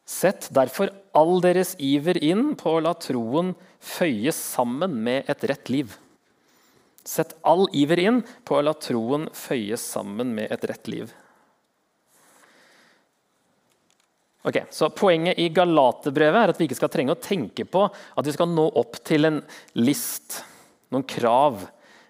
Sett 0.09 0.49
derfor 0.55 0.91
all 1.13 1.37
deres 1.43 1.75
iver 1.77 2.17
inn 2.25 2.55
på 2.57 2.75
å 2.75 2.83
la 2.83 2.95
troen 2.97 3.53
føyes 3.77 4.37
sammen 4.37 4.95
med 5.05 5.29
et 5.29 5.45
rett 5.51 5.69
liv. 5.69 5.93
Sett 7.05 7.35
all 7.47 7.67
iver 7.77 8.01
inn 8.01 8.21
på 8.45 8.57
å 8.57 8.63
la 8.65 8.73
troen 8.77 9.27
føyes 9.33 9.83
sammen 9.85 10.33
med 10.37 10.51
et 10.53 10.65
rett 10.69 10.89
liv. 10.91 11.13
Ok, 14.49 14.63
så 14.73 14.89
Poenget 14.89 15.37
i 15.37 15.49
Galaterbrevet 15.53 16.41
er 16.41 16.51
at 16.53 16.57
vi 16.57 16.65
ikke 16.65 16.79
skal 16.79 16.89
trenge 16.89 17.13
å 17.13 17.21
tenke 17.21 17.67
på 17.69 17.83
at 17.85 18.25
vi 18.25 18.33
skal 18.33 18.49
nå 18.49 18.65
opp 18.81 18.97
til 19.05 19.29
en 19.29 19.43
list, 19.77 20.39
noen 20.89 21.05
krav, 21.05 21.67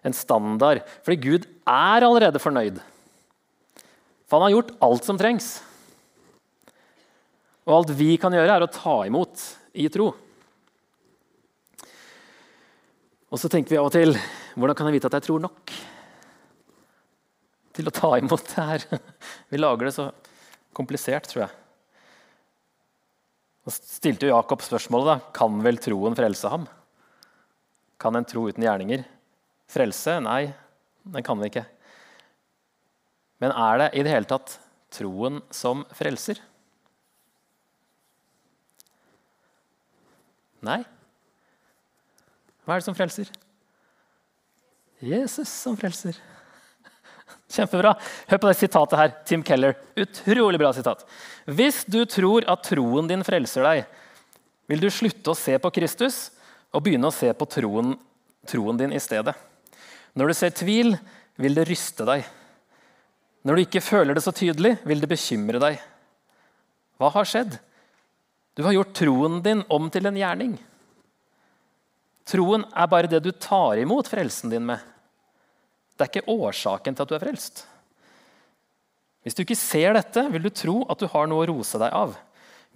en 0.08 0.16
standard. 0.16 0.86
Fordi 1.04 1.20
Gud 1.20 1.50
er 1.68 2.06
allerede 2.08 2.40
fornøyd. 2.40 2.80
For 4.30 4.38
han 4.38 4.48
har 4.48 4.56
gjort 4.56 4.72
alt 4.86 5.10
som 5.10 5.20
trengs. 5.20 5.52
Og 7.68 7.76
alt 7.82 7.94
vi 8.00 8.14
kan 8.22 8.34
gjøre, 8.34 8.56
er 8.56 8.66
å 8.66 8.72
ta 8.72 8.96
imot 9.10 9.44
i 9.76 9.90
tro. 9.92 10.14
Og 13.30 13.38
så 13.38 13.52
tenker 13.52 13.76
vi 13.76 13.82
av 13.82 13.90
og 13.90 13.94
til 13.94 14.16
hvordan 14.56 14.78
kan 14.78 14.88
jeg 14.90 14.98
vite 14.98 15.12
at 15.12 15.20
jeg 15.20 15.28
tror 15.28 15.44
nok 15.44 15.74
til 17.78 17.90
å 17.90 17.94
ta 17.94 18.16
imot 18.18 18.48
det 18.56 18.70
her? 18.72 18.86
Vi 19.52 19.60
lager 19.60 19.88
det 19.88 19.94
så 19.96 20.10
komplisert, 20.76 21.30
tror 21.30 21.46
jeg. 21.46 21.54
Så 23.66 23.76
stilte 23.76 24.30
Jakob 24.30 24.64
spørsmålet 24.64 25.10
da, 25.10 25.18
kan 25.36 25.60
vel 25.64 25.80
troen 25.82 26.16
frelse 26.18 26.52
ham. 26.52 26.68
Kan 28.00 28.16
en 28.16 28.28
tro 28.28 28.46
uten 28.48 28.64
gjerninger 28.64 29.04
frelse? 29.70 30.16
Nei, 30.24 30.54
den 31.04 31.26
kan 31.26 31.40
vi 31.42 31.50
ikke. 31.52 31.66
Men 33.40 33.54
er 33.56 33.84
det 33.84 33.90
i 33.96 34.04
det 34.06 34.14
hele 34.14 34.30
tatt 34.30 34.58
troen 34.96 35.42
som 35.54 35.84
frelser? 35.96 36.40
Nei. 40.66 40.82
Hva 42.66 42.76
er 42.76 42.82
det 42.82 42.88
som 42.90 42.98
frelser? 42.98 43.30
Jesus 45.00 45.52
som 45.52 45.78
frelser. 45.80 46.18
Kjempebra. 47.50 47.96
Hør 48.30 48.42
på 48.42 48.50
det 48.50 48.58
sitatet 48.60 49.00
her. 49.00 49.14
Tim 49.26 49.44
Keller. 49.46 49.78
Utrolig 50.00 50.60
bra 50.62 50.72
sitat. 50.76 51.06
Hvis 51.46 51.82
du 51.90 52.04
tror 52.10 52.46
at 52.50 52.66
troen 52.68 53.10
din 53.10 53.26
frelser 53.26 53.66
deg, 53.66 53.86
vil 54.70 54.84
du 54.84 54.90
slutte 54.94 55.34
å 55.34 55.38
se 55.38 55.56
på 55.58 55.72
Kristus 55.74 56.28
og 56.70 56.84
begynne 56.86 57.10
å 57.10 57.16
se 57.16 57.32
på 57.34 57.48
troen, 57.50 57.96
troen 58.50 58.78
din 58.78 58.94
i 58.94 59.02
stedet. 59.02 59.34
Når 60.14 60.30
du 60.30 60.38
ser 60.38 60.54
tvil, 60.54 60.94
vil 61.40 61.58
det 61.58 61.66
ryste 61.70 62.06
deg. 62.06 62.28
Når 63.48 63.56
du 63.56 63.64
ikke 63.64 63.84
føler 63.84 64.18
det 64.18 64.24
så 64.26 64.34
tydelig, 64.36 64.76
vil 64.86 65.02
det 65.02 65.10
bekymre 65.10 65.62
deg. 65.64 65.80
Hva 67.00 67.12
har 67.16 67.28
skjedd? 67.28 67.56
Du 68.58 68.66
har 68.66 68.76
gjort 68.76 68.98
troen 68.98 69.40
din 69.42 69.64
om 69.72 69.88
til 69.90 70.10
en 70.10 70.18
gjerning. 70.20 70.58
Troen 72.30 72.66
er 72.76 72.90
bare 72.92 73.10
det 73.10 73.22
du 73.24 73.32
tar 73.32 73.80
imot 73.82 74.10
frelsen 74.12 74.52
din 74.52 74.66
med. 74.68 74.82
Det 76.00 76.06
er 76.06 76.14
ikke 76.14 76.32
årsaken 76.32 76.96
til 76.96 77.04
at 77.04 77.12
du 77.12 77.16
er 77.18 77.24
frelst. 77.26 77.66
Hvis 79.28 79.36
du 79.36 79.44
ikke 79.44 79.58
ser 79.60 79.98
dette, 79.98 80.22
vil 80.32 80.46
du 80.46 80.50
tro 80.56 80.78
at 80.88 81.02
du 81.02 81.10
har 81.12 81.28
noe 81.28 81.44
å 81.44 81.50
rose 81.50 81.80
deg 81.82 81.92
av. 81.92 82.14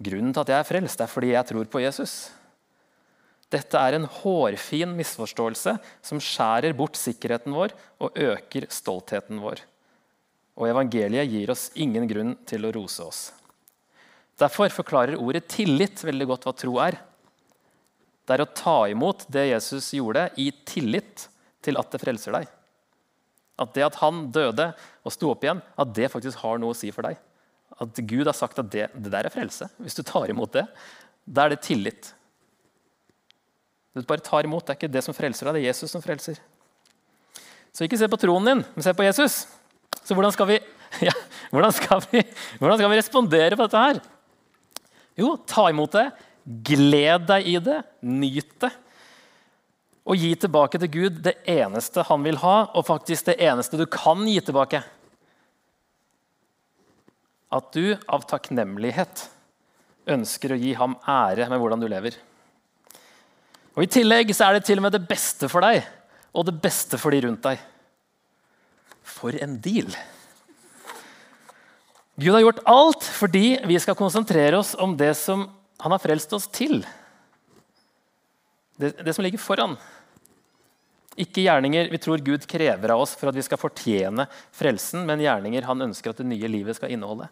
Grunnen 0.04 0.34
til 0.34 0.42
at 0.42 0.50
jeg 0.52 0.60
er 0.60 0.68
frelst, 0.68 1.00
er 1.00 1.08
fordi 1.08 1.30
jeg 1.32 1.48
tror 1.48 1.70
på 1.72 1.80
Jesus. 1.80 2.14
Dette 3.48 3.80
er 3.80 3.96
en 3.96 4.04
hårfin 4.20 4.92
misforståelse 4.98 5.76
som 6.04 6.20
skjærer 6.20 6.76
bort 6.76 6.98
sikkerheten 7.00 7.54
vår 7.56 7.72
og 8.04 8.18
øker 8.20 8.66
stoltheten 8.68 9.40
vår. 9.40 9.62
Og 10.60 10.68
evangeliet 10.68 11.30
gir 11.32 11.52
oss 11.54 11.70
ingen 11.80 12.04
grunn 12.10 12.34
til 12.44 12.68
å 12.68 12.74
rose 12.76 13.06
oss. 13.08 13.22
Derfor 14.36 14.68
forklarer 14.74 15.16
ordet 15.16 15.46
tillit 15.48 16.02
veldig 16.04 16.28
godt 16.28 16.44
hva 16.44 16.54
tro 16.58 16.76
er. 16.82 16.98
Det 18.24 18.36
er 18.36 18.44
å 18.44 18.52
ta 18.52 18.76
imot 18.90 19.24
det 19.32 19.48
Jesus 19.48 19.92
gjorde, 19.96 20.28
i 20.36 20.50
tillit 20.66 21.28
til 21.64 21.80
at 21.80 21.88
det 21.92 22.02
frelser 22.02 22.36
deg. 22.36 22.52
At 23.60 23.74
det 23.76 23.84
at 23.86 24.00
han 24.00 24.26
døde 24.34 24.72
og 25.04 25.14
sto 25.14 25.30
opp 25.30 25.44
igjen, 25.46 25.62
at 25.78 25.94
det 25.94 26.10
faktisk 26.12 26.40
har 26.42 26.58
noe 26.58 26.74
å 26.74 26.78
si 26.78 26.90
for 26.94 27.06
deg. 27.06 27.20
At 27.82 28.00
Gud 28.06 28.26
har 28.26 28.36
sagt 28.36 28.58
at 28.62 28.70
det, 28.70 28.88
det 28.94 29.12
der 29.12 29.28
er 29.28 29.34
frelse. 29.34 29.68
Hvis 29.82 29.96
du 29.98 30.02
tar 30.06 30.30
imot 30.30 30.54
det, 30.54 30.64
da 31.24 31.46
er 31.46 31.54
det 31.54 31.62
tillit. 31.66 32.12
Du 33.94 34.02
bare 34.02 34.24
tar 34.24 34.46
imot. 34.46 34.66
Det 34.66 34.74
er 34.74 34.80
ikke 34.80 34.94
det 34.94 35.04
som 35.06 35.14
frelser 35.16 35.48
deg, 35.48 35.58
det 35.58 35.64
er 35.64 35.70
Jesus 35.70 35.94
som 35.94 36.02
frelser. 36.02 36.40
Så 37.74 37.86
ikke 37.86 37.98
se 37.98 38.10
på 38.10 38.18
troen 38.22 38.46
din, 38.46 38.62
men 38.74 38.86
se 38.86 38.94
på 38.94 39.06
Jesus. 39.06 39.44
Så 40.04 40.14
hvordan 40.14 40.34
skal 40.34 40.50
vi, 40.50 40.58
ja, 41.08 41.14
hvordan 41.54 41.74
skal 41.74 42.02
vi, 42.10 42.22
hvordan 42.58 42.78
skal 42.78 42.92
vi 42.92 43.00
respondere 43.00 43.58
på 43.58 43.66
dette 43.66 43.84
her? 43.86 44.00
Jo, 45.18 45.36
ta 45.46 45.68
imot 45.70 45.94
det. 45.94 46.08
Gled 46.66 47.28
deg 47.30 47.46
i 47.54 47.58
det. 47.62 47.80
Nyt 48.02 48.50
det. 48.62 48.70
Og 50.04 50.20
gi 50.20 50.34
tilbake 50.36 50.78
til 50.80 50.90
Gud 50.92 51.22
det 51.24 51.38
eneste 51.48 52.04
han 52.10 52.24
vil 52.26 52.36
ha, 52.42 52.56
og 52.76 52.86
faktisk 52.86 53.30
det 53.30 53.38
eneste 53.40 53.80
du 53.80 53.86
kan 53.88 54.26
gi 54.28 54.36
tilbake. 54.44 54.82
At 57.54 57.70
du 57.72 57.94
av 58.10 58.26
takknemlighet 58.28 59.28
ønsker 60.10 60.52
å 60.52 60.60
gi 60.60 60.74
ham 60.76 60.98
ære 61.08 61.48
med 61.48 61.60
hvordan 61.60 61.80
du 61.80 61.88
lever. 61.88 62.16
Og 63.74 63.86
I 63.86 63.90
tillegg 63.90 64.32
så 64.36 64.48
er 64.48 64.58
det 64.58 64.66
til 64.68 64.78
og 64.78 64.86
med 64.86 64.94
det 64.94 65.06
beste 65.08 65.48
for 65.50 65.64
deg 65.64 65.82
og 66.34 66.46
det 66.48 66.56
beste 66.62 66.98
for 67.00 67.14
de 67.14 67.22
rundt 67.24 67.46
deg. 67.46 67.62
For 69.04 69.36
en 69.38 69.56
deal! 69.62 69.88
Gud 72.14 72.30
har 72.30 72.44
gjort 72.44 72.62
alt 72.70 73.06
fordi 73.16 73.46
vi 73.66 73.78
skal 73.82 73.98
konsentrere 73.98 74.60
oss 74.60 74.74
om 74.78 74.94
det 74.98 75.14
som 75.18 75.48
han 75.82 75.94
har 75.94 76.02
frelst 76.02 76.32
oss 76.36 76.46
til. 76.46 76.84
Det, 78.78 78.92
det 79.02 79.14
som 79.14 79.24
ligger 79.26 79.42
foran. 79.42 79.74
Ikke 81.20 81.44
gjerninger 81.44 81.90
vi 81.92 82.00
tror 82.02 82.22
Gud 82.26 82.46
krever 82.50 82.90
av 82.90 83.04
oss 83.04 83.14
for 83.18 83.30
at 83.30 83.36
vi 83.38 83.44
skal 83.46 83.60
fortjene 83.60 84.26
frelsen, 84.54 85.04
men 85.06 85.22
gjerninger 85.22 85.66
han 85.68 85.86
ønsker 85.86 86.10
at 86.10 86.20
det 86.22 86.26
nye 86.26 86.50
livet 86.50 86.78
skal 86.78 86.90
inneholde. 86.94 87.28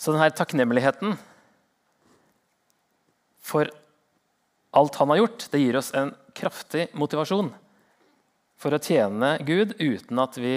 Så 0.00 0.12
denne 0.12 0.30
takknemligheten 0.32 1.14
for 3.44 3.68
alt 4.74 4.96
han 4.98 5.12
har 5.12 5.20
gjort, 5.22 5.46
det 5.52 5.60
gir 5.60 5.76
oss 5.78 5.92
en 5.94 6.14
kraftig 6.34 6.88
motivasjon 6.96 7.52
for 8.58 8.74
å 8.74 8.80
tjene 8.82 9.36
Gud 9.46 9.76
uten 9.78 10.22
at 10.22 10.38
vi 10.40 10.56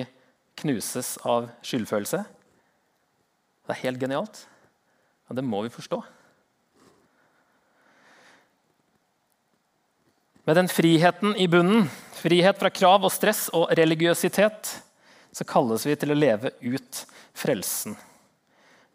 knuses 0.57 1.17
av 1.27 1.51
skyldfølelse. 1.65 2.23
Det 3.67 3.75
er 3.75 3.83
helt 3.83 4.01
genialt. 4.01 4.45
Og 5.27 5.35
det 5.37 5.43
må 5.43 5.59
vi 5.65 5.73
forstå. 5.73 5.99
Med 10.47 10.55
den 10.55 10.69
friheten 10.71 11.35
i 11.35 11.43
bunnen, 11.51 11.89
frihet 12.15 12.55
fra 12.55 12.69
krav 12.71 13.03
og 13.03 13.11
stress 13.11 13.49
og 13.51 13.67
religiøsitet, 13.75 14.69
så 15.35 15.43
kalles 15.43 15.83
vi 15.83 15.95
til 15.99 16.13
å 16.13 16.15
leve 16.15 16.53
ut 16.63 17.01
frelsen. 17.35 17.97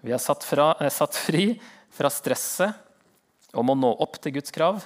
Vi 0.01 0.15
er 0.17 0.23
satt, 0.23 0.47
fra, 0.49 0.71
er 0.81 0.88
satt 0.88 1.19
fri 1.21 1.51
fra 1.93 2.09
stresset 2.09 3.53
om 3.53 3.69
å 3.69 3.77
nå 3.77 3.91
opp 4.01 4.17
til 4.25 4.38
Guds 4.38 4.55
krav 4.55 4.81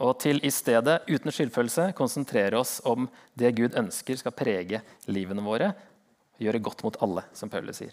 og 0.00 0.14
til 0.24 0.40
i 0.40 0.50
stedet, 0.50 1.02
uten 1.04 1.28
skyldfølelse, 1.28 1.90
konsentrere 1.98 2.56
oss 2.56 2.78
om 2.88 3.04
det 3.36 3.50
Gud 3.58 3.76
ønsker 3.76 4.16
skal 4.16 4.32
prege 4.32 4.80
livene 5.12 5.44
våre. 5.44 5.74
Gjøre 6.40 6.62
godt 6.64 6.80
mot 6.86 6.96
alle, 7.04 7.26
som 7.36 7.52
Paulus 7.52 7.82
sier. 7.82 7.92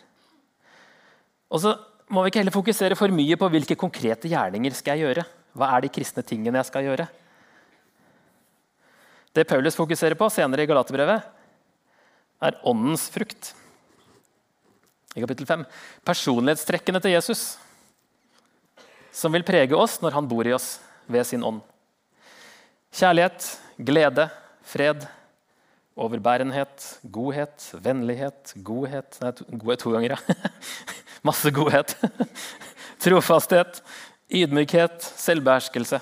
Og 1.51 1.59
så 1.65 1.75
må 2.07 2.23
vi 2.23 2.31
ikke 2.31 2.39
heller 2.39 2.55
fokusere 2.55 2.95
for 2.95 3.11
mye 3.11 3.35
på 3.35 3.51
hvilke 3.51 3.77
konkrete 3.77 4.31
gjerninger 4.31 4.79
skal 4.79 4.95
jeg 4.95 5.09
gjøre. 5.09 5.27
Hva 5.57 5.71
er 5.75 5.85
de 5.85 5.91
kristne 5.93 6.23
tingene 6.25 6.59
jeg 6.61 6.69
skal 6.69 6.85
gjøre? 6.87 7.07
Det 9.33 9.45
Paulus 9.47 9.77
fokuserer 9.77 10.17
på 10.17 10.29
senere 10.33 10.65
i 10.65 10.69
Galaterbrevet, 10.69 11.25
er 12.39 12.59
åndens 12.67 13.07
frukt. 13.13 13.51
I 15.15 15.21
kapittel 15.23 15.47
5. 15.49 15.65
Personlighetstrekkene 16.07 17.01
til 17.03 17.15
Jesus, 17.15 17.57
som 19.11 19.33
vil 19.33 19.45
prege 19.45 19.75
oss 19.75 19.97
når 20.03 20.15
han 20.15 20.27
bor 20.29 20.47
i 20.47 20.53
oss 20.55 20.77
ved 21.09 21.25
sin 21.27 21.43
ånd. 21.45 21.61
Kjærlighet, 22.95 23.45
glede, 23.85 24.29
fred, 24.65 25.05
overbærenhet, 25.99 26.85
godhet, 27.11 27.69
vennlighet, 27.83 28.53
godhet 28.65 29.19
Nei, 29.21 29.33
godhet 29.51 29.83
to 29.83 29.93
ganger, 29.93 30.15
ja. 30.15 30.49
Masse 31.27 31.51
godhet. 31.51 31.95
Trofasthet, 33.03 33.81
ydmykhet, 34.29 35.01
selvbeherskelse. 35.01 35.99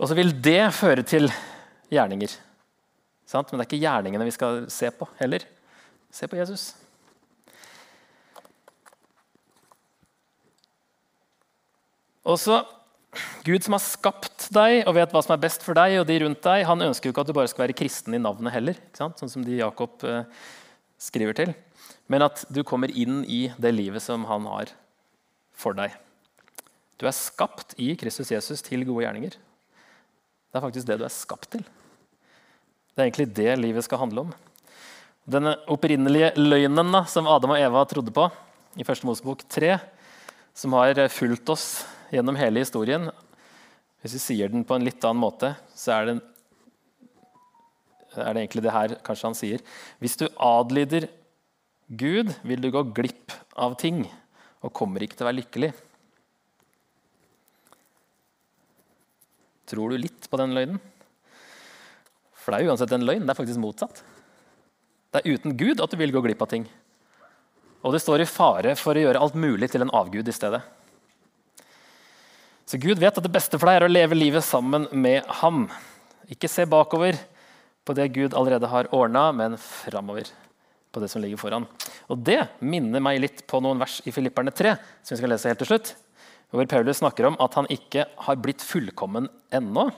Og 0.00 0.08
så 0.08 0.16
vil 0.16 0.32
det 0.32 0.72
føre 0.72 1.04
til 1.04 1.28
gjerninger. 1.92 2.32
Men 3.30 3.46
det 3.46 3.58
er 3.60 3.68
ikke 3.68 3.82
gjerningene 3.84 4.26
vi 4.26 4.34
skal 4.34 4.64
se 4.72 4.90
på 4.90 5.06
heller. 5.20 5.44
Se 6.10 6.26
på 6.26 6.38
Jesus. 6.40 6.72
Og 12.26 12.38
så 12.40 12.58
Gud 13.44 13.64
som 13.64 13.74
har 13.74 13.82
skapt 13.82 14.48
deg 14.54 14.84
og 14.86 14.94
vet 14.94 15.14
hva 15.14 15.22
som 15.24 15.34
er 15.34 15.42
best 15.42 15.64
for 15.66 15.74
deg 15.78 15.96
og 15.98 16.06
de 16.06 16.18
rundt 16.22 16.42
deg, 16.44 16.66
han 16.68 16.84
ønsker 16.86 17.08
jo 17.08 17.14
ikke 17.14 17.24
at 17.24 17.30
du 17.30 17.36
bare 17.36 17.50
skal 17.50 17.64
være 17.64 17.78
kristen 17.78 18.14
i 18.14 18.22
navnet 18.22 18.54
heller, 18.54 18.78
sånn 18.94 19.16
som 19.18 19.46
de 19.46 19.58
Jakob 19.58 20.04
eh, 20.06 20.28
skriver 21.00 21.34
til. 21.38 21.54
Men 22.10 22.26
at 22.26 22.44
du 22.50 22.62
kommer 22.66 22.92
inn 22.92 23.24
i 23.26 23.48
det 23.58 23.72
livet 23.74 24.04
som 24.04 24.26
han 24.30 24.46
har 24.50 24.70
for 25.58 25.74
deg. 25.78 25.96
Du 27.00 27.06
er 27.08 27.16
skapt 27.16 27.72
i 27.80 27.94
Kristus 27.96 28.28
Jesus 28.28 28.60
til 28.60 28.84
gode 28.84 29.06
gjerninger. 29.06 29.32
Det 29.32 30.58
er 30.58 30.64
faktisk 30.66 30.88
det 30.90 30.98
du 31.00 31.06
er 31.06 31.14
skapt 31.14 31.48
til. 31.54 31.64
Det 31.64 33.00
er 33.00 33.06
egentlig 33.08 33.30
det 33.38 33.54
livet 33.56 33.86
skal 33.86 34.02
handle 34.02 34.26
om. 34.26 34.34
Den 35.30 35.48
opprinnelige 35.70 36.34
løgnen 36.36 37.00
som 37.08 37.28
Adam 37.30 37.54
og 37.54 37.62
Eva 37.62 37.86
trodde 37.88 38.12
på 38.12 38.26
i 38.76 38.84
1. 38.84 39.04
Mosebok 39.08 39.46
3, 39.48 39.78
som 40.52 40.76
har 40.76 41.00
fulgt 41.14 41.48
oss 41.54 41.66
gjennom 42.12 42.36
hele 42.36 42.60
historien. 42.66 43.08
Hvis 44.02 44.18
vi 44.18 44.24
sier 44.26 44.52
den 44.52 44.66
på 44.66 44.76
en 44.76 44.84
litt 44.84 45.00
annen 45.06 45.22
måte, 45.22 45.54
så 45.72 45.96
er 45.96 46.10
det, 46.10 46.16
er 48.16 48.32
det 48.34 48.44
egentlig 48.44 48.66
det 48.66 48.76
her 48.76 48.96
kanskje 49.06 49.30
han 49.30 49.38
sier. 49.38 49.64
Hvis 50.02 50.20
du 50.20 50.26
adlyder 50.36 51.08
Gud, 51.88 52.34
vil 52.44 52.60
du 52.60 52.74
gå 52.74 52.90
glipp 52.92 53.32
av 53.56 53.78
ting 53.80 54.04
og 54.60 54.74
kommer 54.76 55.00
ikke 55.02 55.16
til 55.16 55.24
å 55.24 55.30
være 55.30 55.40
lykkelig. 55.40 55.72
Tror 59.70 59.92
du 59.92 60.00
litt 60.02 60.26
på 60.30 60.40
den 60.40 60.54
løgnen? 60.56 60.80
For 62.40 62.52
det 62.52 62.62
er 62.64 62.72
uansett 62.72 62.92
en 62.96 63.06
løgn. 63.06 63.26
Det 63.26 63.34
er 63.34 63.38
faktisk 63.38 63.60
motsatt. 63.62 64.02
Det 65.10 65.20
er 65.20 65.36
uten 65.36 65.56
Gud 65.58 65.82
at 65.82 65.92
du 65.92 65.98
vil 66.00 66.12
gå 66.14 66.22
glipp 66.24 66.42
av 66.42 66.50
ting. 66.50 66.66
Og 67.86 67.94
det 67.94 68.02
står 68.02 68.24
i 68.24 68.28
fare 68.28 68.74
for 68.78 68.96
å 68.96 69.04
gjøre 69.04 69.22
alt 69.22 69.38
mulig 69.38 69.70
til 69.72 69.84
en 69.84 69.92
avgud 69.96 70.28
i 70.28 70.34
stedet. 70.34 70.60
Så 72.70 72.78
Gud 72.78 73.00
vet 73.02 73.16
at 73.16 73.24
det 73.24 73.32
beste 73.34 73.58
for 73.58 73.66
deg 73.66 73.80
er 73.80 73.88
å 73.88 73.90
leve 73.90 74.18
livet 74.18 74.46
sammen 74.46 74.86
med 74.92 75.26
ham. 75.40 75.64
Ikke 76.30 76.50
se 76.50 76.66
bakover 76.70 77.18
på 77.82 77.96
det 77.98 78.12
Gud 78.14 78.36
allerede 78.38 78.68
har 78.70 78.90
ordna, 78.94 79.30
men 79.34 79.56
framover 79.58 80.28
på 80.90 81.02
det 81.02 81.08
som 81.10 81.22
ligger 81.22 81.40
foran. 81.40 81.66
Og 82.10 82.18
Det 82.22 82.38
minner 82.62 83.02
meg 83.02 83.18
litt 83.22 83.42
på 83.50 83.58
noen 83.62 83.80
vers 83.80 83.98
i 84.06 84.14
Filipperne 84.14 84.54
3, 84.54 84.76
som 85.02 85.14
vi 85.14 85.18
skal 85.18 85.34
lese 85.34 85.50
helt 85.50 85.62
til 85.62 85.70
slutt, 85.72 85.94
hvor 86.50 86.66
Paulus 86.70 86.98
snakker 86.98 87.28
om 87.28 87.36
at 87.42 87.54
han 87.58 87.68
ikke 87.70 88.06
har 88.26 88.38
blitt 88.42 88.62
fullkommen 88.64 89.28
ennå. 89.54 89.88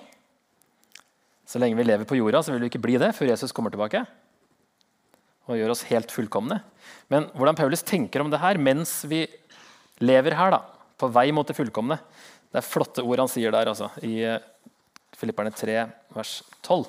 Så 1.49 1.61
lenge 1.61 1.79
vi 1.79 1.87
lever 1.87 2.09
på 2.09 2.19
jorda, 2.19 2.43
så 2.43 2.53
vil 2.53 2.65
vi 2.65 2.73
ikke 2.73 2.83
bli 2.85 2.99
det 3.01 3.15
før 3.17 3.33
Jesus 3.33 3.55
kommer 3.57 3.73
tilbake 3.73 4.05
og 5.51 5.59
gjør 5.59 5.73
oss 5.75 5.87
helt 5.89 6.13
fullkomne. 6.15 6.61
Men 7.11 7.27
hvordan 7.35 7.59
Paulus 7.59 7.83
tenker 7.85 8.23
om 8.23 8.31
det 8.31 8.41
her 8.43 8.61
mens 8.63 9.01
vi 9.11 9.25
lever 10.03 10.37
her, 10.39 10.55
da, 10.55 10.61
på 10.99 11.11
vei 11.13 11.29
mot 11.35 11.49
det 11.49 11.57
fullkomne, 11.57 11.99
det 12.53 12.61
er 12.61 12.67
flotte 12.67 13.03
ord 13.05 13.25
han 13.25 13.31
sier 13.31 13.55
der, 13.55 13.71
altså, 13.73 13.89
i 14.07 14.21
eh, 14.29 14.43
Filipperne 15.19 15.53
3, 15.55 15.77
vers 16.15 16.37
12. 16.63 16.85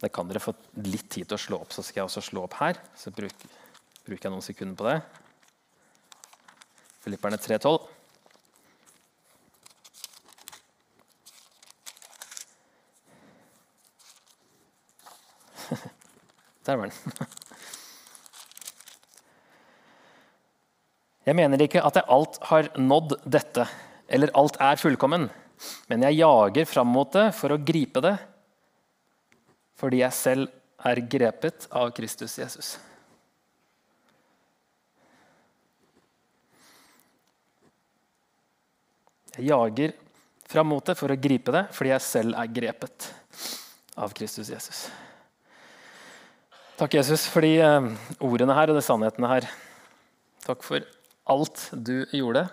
Det 0.00 0.08
kan 0.14 0.28
dere 0.30 0.42
få 0.42 0.54
litt 0.86 1.10
tid 1.12 1.28
til 1.28 1.36
å 1.36 1.40
slå 1.40 1.60
opp, 1.60 1.74
så 1.76 1.84
skal 1.84 2.02
jeg 2.02 2.08
også 2.08 2.24
slå 2.24 2.44
opp 2.46 2.56
her. 2.60 2.78
Så 2.96 3.12
bruker, 3.12 3.50
jeg 4.08 4.32
noen 4.32 4.44
sekunder 4.44 4.78
på 4.78 4.88
det. 4.88 4.96
Filipperne 7.00 7.36
3,12. 7.40 7.80
Der 16.66 16.76
var 16.76 16.86
den. 16.86 16.96
Jeg 21.26 21.36
mener 21.36 21.62
ikke 21.62 21.82
at 21.84 21.96
jeg 21.96 22.08
alt 22.10 22.38
har 22.50 22.68
nådd 22.80 23.12
dette, 23.28 23.66
eller 24.08 24.32
alt 24.34 24.56
er 24.60 24.80
fullkommen, 24.80 25.28
men 25.88 26.02
jeg 26.08 26.18
jager 26.18 26.64
fram 26.66 26.88
mot 26.90 27.12
det 27.14 27.28
for 27.38 27.54
å 27.54 27.60
gripe 27.60 28.00
det, 28.04 28.16
fordi 29.78 30.00
jeg 30.02 30.16
selv 30.16 30.48
er 30.84 31.00
grepet 31.12 31.68
av 31.70 31.92
Kristus 31.96 32.38
Jesus. 32.40 32.78
Jeg 39.40 39.48
jager 39.48 39.94
fram 40.50 40.68
mot 40.68 40.84
det 40.84 40.96
for 40.98 41.08
å 41.08 41.16
gripe 41.16 41.52
det, 41.54 41.62
fordi 41.72 41.94
jeg 41.94 42.04
selv 42.04 42.36
er 42.36 42.50
grepet 42.52 43.06
av 43.96 44.12
Kristus 44.16 44.50
Jesus. 44.52 44.82
Takk, 46.76 46.98
Jesus, 46.98 47.24
for 47.28 47.44
de 47.44 47.54
eh, 47.64 47.86
ordene 48.24 48.56
her 48.56 48.72
og 48.72 48.76
de 48.76 48.84
sannhetene 48.84 49.30
her. 49.30 49.46
Takk 50.44 50.64
for 50.64 50.84
alt 51.32 51.66
du 51.72 52.04
gjorde. 52.12 52.46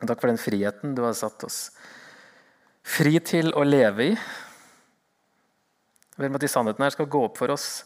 Og 0.00 0.10
takk 0.10 0.22
for 0.22 0.30
den 0.30 0.40
friheten 0.40 0.96
du 0.96 1.04
har 1.06 1.14
satt 1.18 1.46
oss 1.46 1.68
fri 2.86 3.16
til 3.22 3.50
å 3.54 3.64
leve 3.66 4.10
i. 4.10 4.12
Vil 6.16 6.30
om 6.30 6.38
at 6.38 6.46
de 6.46 6.50
sannhetene 6.50 6.86
her 6.86 6.94
skal 6.94 7.10
gå 7.10 7.22
opp 7.28 7.38
for 7.38 7.54
oss 7.54 7.84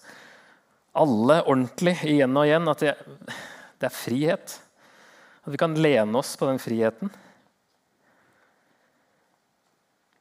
alle 0.96 1.40
ordentlig 1.44 1.98
igjen 2.08 2.36
og 2.36 2.48
igjen. 2.48 2.68
At 2.72 2.84
det, 2.84 2.94
det 3.80 3.88
er 3.90 3.96
frihet. 3.96 4.56
At 5.44 5.52
vi 5.52 5.60
kan 5.60 5.76
lene 5.76 6.20
oss 6.20 6.36
på 6.40 6.48
den 6.48 6.60
friheten. 6.62 7.12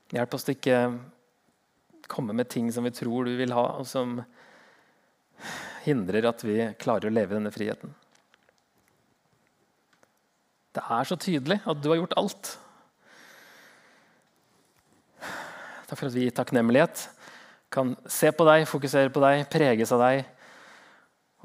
Hjelp 0.09 0.33
oss 0.33 0.47
til 0.47 0.57
ikke 0.57 0.77
komme 2.09 2.33
med 2.33 2.49
ting 2.49 2.71
som 2.73 2.87
vi 2.87 2.93
tror 2.95 3.27
du 3.27 3.35
vil 3.37 3.53
ha, 3.53 3.65
og 3.77 3.85
som 3.87 4.17
hindrer 5.85 6.25
at 6.29 6.41
vi 6.43 6.57
klarer 6.81 7.09
å 7.09 7.13
leve 7.13 7.35
i 7.35 7.37
denne 7.37 7.53
friheten. 7.53 7.93
Det 10.73 10.81
er 10.81 11.07
så 11.07 11.17
tydelig 11.19 11.59
at 11.69 11.79
du 11.81 11.89
har 11.91 12.01
gjort 12.01 12.17
alt. 12.19 12.51
Takk 15.89 15.97
for 15.97 16.09
at 16.09 16.17
vi 16.17 16.27
i 16.29 16.33
takknemlighet 16.33 17.07
kan 17.73 17.93
se 18.09 18.31
på 18.33 18.45
deg, 18.47 18.65
fokusere 18.69 19.13
på 19.13 19.21
deg, 19.21 19.45
preges 19.49 19.93
av 19.93 20.01
deg, 20.03 20.23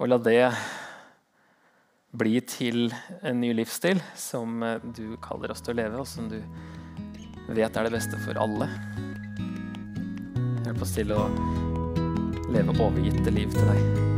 og 0.00 0.09
la 0.09 0.18
det 0.20 0.40
bli 2.14 2.38
til 2.46 2.88
en 3.27 3.40
ny 3.42 3.53
livsstil 3.57 4.00
som 4.16 4.62
du 4.96 5.16
kaller 5.22 5.53
oss 5.53 5.64
til 5.64 5.74
å 5.74 5.81
leve, 5.83 6.00
og 6.00 6.09
som 6.09 6.29
du 6.31 6.38
vet 7.55 7.77
er 7.77 7.87
det 7.87 7.95
beste 7.95 8.19
for 8.25 8.38
alle. 8.40 8.69
Hjelp 10.64 10.83
oss 10.83 10.97
til 10.97 11.14
å 11.14 11.27
leve 12.51 12.75
overgitte 12.81 13.35
liv 13.35 13.55
til 13.55 13.71
deg. 13.71 14.13